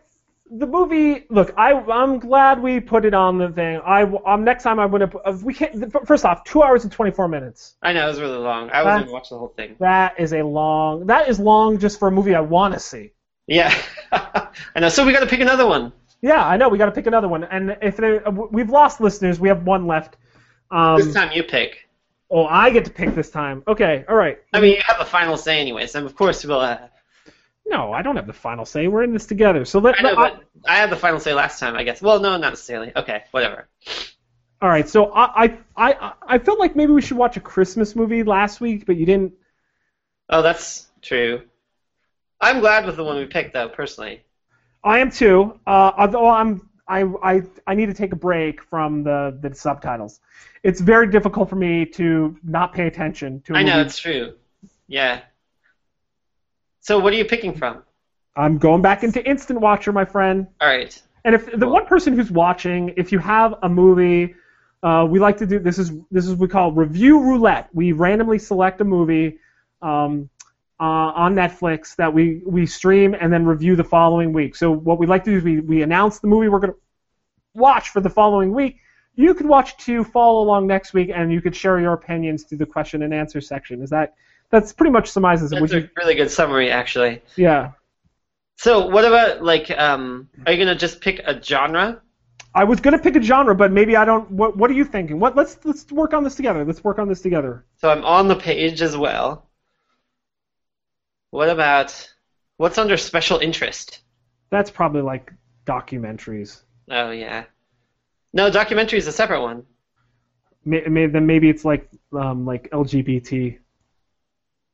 [0.58, 1.26] the movie.
[1.30, 3.80] Look, I I'm glad we put it on the thing.
[3.86, 5.92] I um next time I'm gonna uh, we can't.
[6.08, 7.76] First off, two hours and 24 minutes.
[7.82, 8.70] I know it was really long.
[8.72, 9.76] I wasn't That's- gonna watch the whole thing.
[9.80, 11.08] That is a long.
[11.08, 13.12] That is long just for a movie I want to see.
[13.48, 13.74] Yeah.
[14.12, 14.90] I know.
[14.90, 15.92] So we got to pick another one.
[16.22, 16.70] Yeah, I know.
[16.70, 17.44] We got to pick another one.
[17.44, 20.16] And if there, uh, we've lost listeners, we have one left.
[20.72, 21.90] Um, This time you pick.
[22.32, 23.62] oh, I get to pick this time.
[23.68, 24.40] Okay, all right.
[24.54, 26.60] I mean, you have a final say anyways, and of course we'll.
[26.62, 26.78] Uh,
[27.74, 28.88] No, I don't have the final say.
[28.88, 29.66] We're in this together.
[29.66, 30.00] So let.
[30.00, 32.02] I know, let- but I had the final say last time, I guess.
[32.02, 32.92] Well, no, not necessarily.
[32.96, 33.68] Okay, whatever.
[34.62, 34.88] all right.
[34.88, 38.62] So I, I, I, I felt like maybe we should watch a Christmas movie last
[38.62, 39.34] week, but you didn't.
[40.30, 41.42] Oh, that's true.
[42.40, 44.22] I'm glad with the one we picked, though, personally.
[44.84, 45.60] I am too.
[45.66, 50.20] Uh, although I'm, I, I, I need to take a break from the the subtitles.
[50.62, 53.54] It's very difficult for me to not pay attention to.
[53.54, 54.34] a I know it's true.
[54.88, 55.22] Yeah.
[56.84, 57.82] So what are you picking from?
[58.36, 60.48] I'm going back into Instant Watcher, my friend.
[60.60, 61.02] All right.
[61.24, 61.72] And if the Cool.
[61.72, 64.36] one person who's watching, if you have a movie,
[64.84, 67.70] uh, we like to do this is this is what we call review roulette.
[67.74, 69.40] We randomly select a movie
[69.82, 70.30] um,
[70.78, 70.84] uh,
[71.24, 74.56] on Netflix that we we stream and then review the following week.
[74.58, 76.80] So what we like to do is we we announce the movie we're going to
[77.54, 78.80] watch for the following week.
[79.16, 82.58] you could watch two, follow along next week, and you could share your opinions through
[82.58, 83.82] the question and answer section.
[83.82, 84.16] Is that
[84.54, 85.60] that's pretty much summarizes it?
[85.60, 87.24] That's a you, really good summary, actually.
[87.36, 87.72] yeah.
[88.58, 92.00] So, what about like, um, are you gonna just pick a genre?
[92.54, 94.30] I was gonna pick a genre, but maybe I don't.
[94.30, 95.20] What What are you thinking?
[95.20, 96.64] What Let's let's work on this together.
[96.64, 97.66] Let's work on this together.
[97.78, 99.50] So I'm on the page as well.
[101.32, 102.14] What about
[102.58, 104.02] what's under special interest?
[104.52, 105.34] That's probably like
[105.66, 106.62] documentaries.
[106.92, 107.46] Oh yeah.
[108.34, 109.66] No, documentary is a separate one.
[110.64, 113.58] May, may, then maybe it's like um, like LGBT.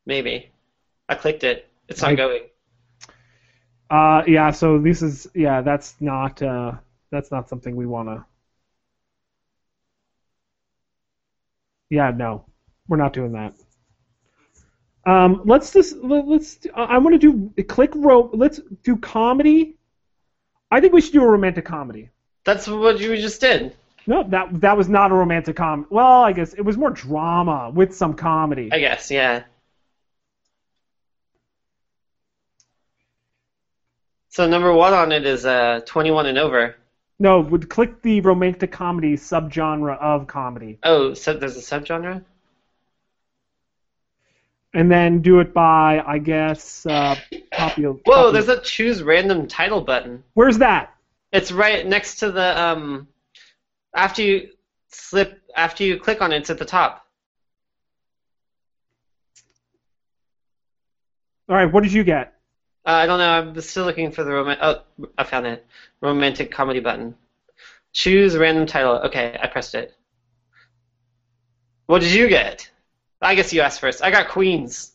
[0.09, 0.49] Maybe.
[1.07, 1.69] I clicked it.
[1.87, 2.41] It's not I- going.
[3.91, 4.49] Uh, yeah.
[4.49, 5.61] So this is yeah.
[5.61, 6.71] That's not uh,
[7.11, 8.25] that's not something we wanna.
[11.91, 12.45] Yeah, no,
[12.87, 13.53] we're not doing that.
[15.05, 16.57] Um, let's just let, let's.
[16.75, 18.31] I want to do click ro.
[18.33, 19.75] Let's do comedy.
[20.71, 22.09] I think we should do a romantic comedy.
[22.45, 23.75] That's what you just did.
[24.07, 25.87] No, that that was not a romantic comedy.
[25.91, 28.69] Well, I guess it was more drama with some comedy.
[28.71, 29.43] I guess, yeah.
[34.29, 36.75] So number one on it is uh, 21 and over.
[37.19, 42.23] No, would click the romantic comedy subgenre of comedy, Oh, so there's a subgenre?
[44.75, 47.15] and then do it by I guess uh,
[47.51, 47.95] popular.
[48.05, 50.23] Whoa, there's a choose random title button.
[50.35, 50.93] Where's that?
[51.33, 53.07] It's right next to the um
[53.95, 54.49] after you
[54.89, 57.05] slip after you click on it, it's at the top.
[61.49, 62.38] All right, what did you get?
[62.85, 63.29] Uh, I don't know.
[63.29, 64.57] I'm still looking for the roman.
[64.61, 64.81] Oh,
[65.17, 65.65] I found it.
[66.01, 67.15] Romantic comedy button.
[67.93, 68.95] Choose random title.
[69.07, 69.95] Okay, I pressed it.
[71.87, 72.69] What did you get?
[73.21, 74.03] I guess you asked first.
[74.03, 74.93] I got Queens.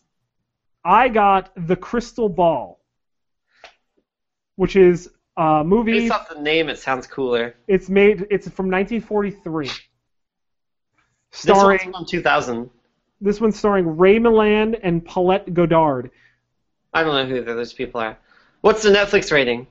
[0.83, 2.79] I got The Crystal Ball,
[4.55, 5.91] which is a movie.
[5.99, 7.55] Based off the name, it sounds cooler.
[7.67, 8.25] It's made.
[8.31, 9.67] It's from 1943.
[9.67, 9.77] This
[11.31, 12.69] Starring one's from 2000.
[13.19, 16.11] this one's starring Ray Milland and Paulette Goddard.
[16.95, 18.17] I don't know who those people are.
[18.61, 19.67] What's the Netflix rating?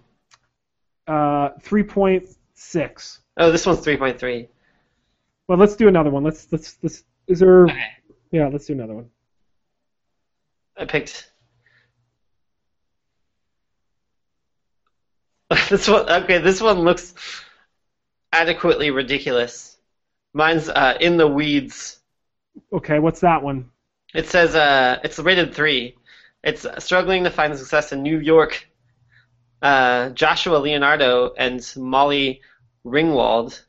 [1.09, 3.19] Uh, 3.6.
[3.39, 4.47] Oh, this one's 3.3.
[5.49, 6.23] Well, let's do another one.
[6.23, 7.03] Let's let's let's.
[7.27, 7.65] Is there?
[7.65, 7.87] Okay.
[8.31, 9.11] Yeah, let's do another one.
[10.77, 11.31] I picked.
[15.71, 16.09] this one.
[16.09, 17.15] Okay, this one looks
[18.33, 19.77] adequately ridiculous.
[20.33, 21.99] Mine's uh, in the weeds.
[22.73, 23.71] Okay, what's that one?
[24.15, 25.97] It says uh, it's rated three.
[26.45, 28.69] It's struggling to find success in New York.
[29.63, 32.43] Uh, Joshua Leonardo and Molly
[32.85, 33.63] Ringwald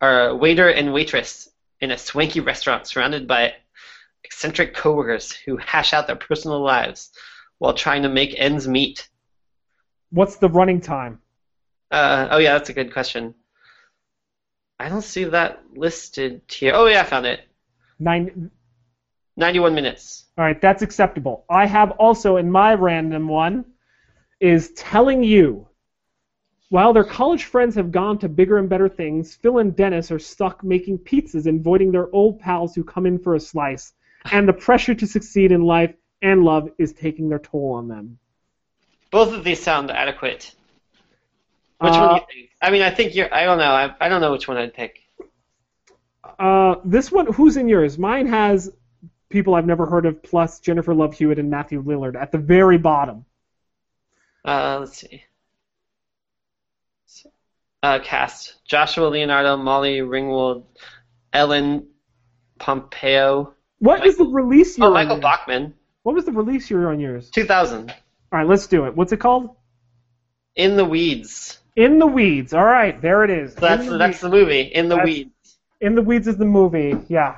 [0.00, 1.48] are a waiter and waitress
[1.80, 3.54] in a swanky restaurant surrounded by
[4.24, 7.10] eccentric coworkers who hash out their personal lives
[7.58, 9.08] while trying to make ends meet.
[10.10, 11.20] What's the running time?
[11.90, 13.34] Uh, oh yeah, that's a good question.
[14.80, 16.72] I don't see that listed here.
[16.74, 17.40] Oh yeah, I found it.
[17.98, 18.50] Nine.
[19.38, 20.24] 91 minutes.
[20.36, 21.44] All right, that's acceptable.
[21.48, 23.64] I have also in my random one
[24.40, 25.68] is telling you.
[26.70, 30.18] While their college friends have gone to bigger and better things, Phil and Dennis are
[30.18, 33.94] stuck making pizzas and avoiding their old pals who come in for a slice.
[34.32, 38.18] And the pressure to succeed in life and love is taking their toll on them.
[39.10, 40.52] Both of these sound adequate.
[41.78, 42.50] Which Uh, one do you think?
[42.60, 43.32] I mean, I think you're.
[43.32, 43.70] I don't know.
[43.70, 44.98] I, I don't know which one I'd pick.
[46.38, 47.98] Uh, this one, who's in yours?
[47.98, 48.70] Mine has
[49.30, 52.78] people I've never heard of, plus Jennifer Love Hewitt and Matthew Lillard at the very
[52.78, 53.24] bottom.
[54.44, 55.24] Uh, let's see.
[57.82, 60.64] Uh, cast: Joshua Leonardo, Molly Ringwald,
[61.32, 61.86] Ellen
[62.58, 63.54] Pompeo.
[63.78, 64.88] What What is the release year?
[64.88, 65.22] Oh, Michael yours?
[65.22, 65.74] Bachman.
[66.02, 67.30] What was the release year on yours?
[67.30, 67.90] 2000.
[67.90, 68.96] All right, let's do it.
[68.96, 69.54] What's it called?
[70.56, 71.58] In the Weeds.
[71.76, 72.52] In the Weeds.
[72.52, 73.54] All right, there it is.
[73.54, 74.20] That's In the that's Weeds.
[74.22, 74.60] the movie.
[74.62, 75.58] In the That's- Weeds.
[75.80, 76.96] In the Weeds is the movie.
[77.08, 77.36] Yeah.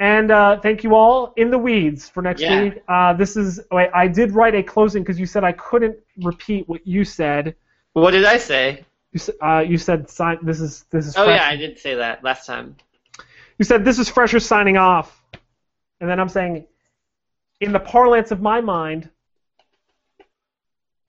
[0.00, 1.32] And uh, thank you all.
[1.36, 2.62] In the Weeds for next Yeah.
[2.62, 2.82] week.
[2.88, 3.60] Uh, this is.
[3.70, 7.54] Wait, I did write a closing because you said I couldn't repeat what you said.
[7.92, 8.84] What did I say?
[9.12, 10.38] You, uh, you said sign.
[10.42, 11.16] This is this is.
[11.16, 11.40] Oh fresh.
[11.40, 12.76] yeah, I did say that last time.
[13.58, 15.22] You said this is Fresher signing off,
[16.00, 16.66] and then I'm saying,
[17.60, 19.08] in the parlance of my mind,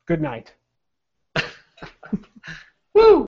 [0.05, 0.53] good night.
[2.93, 3.25] Woo!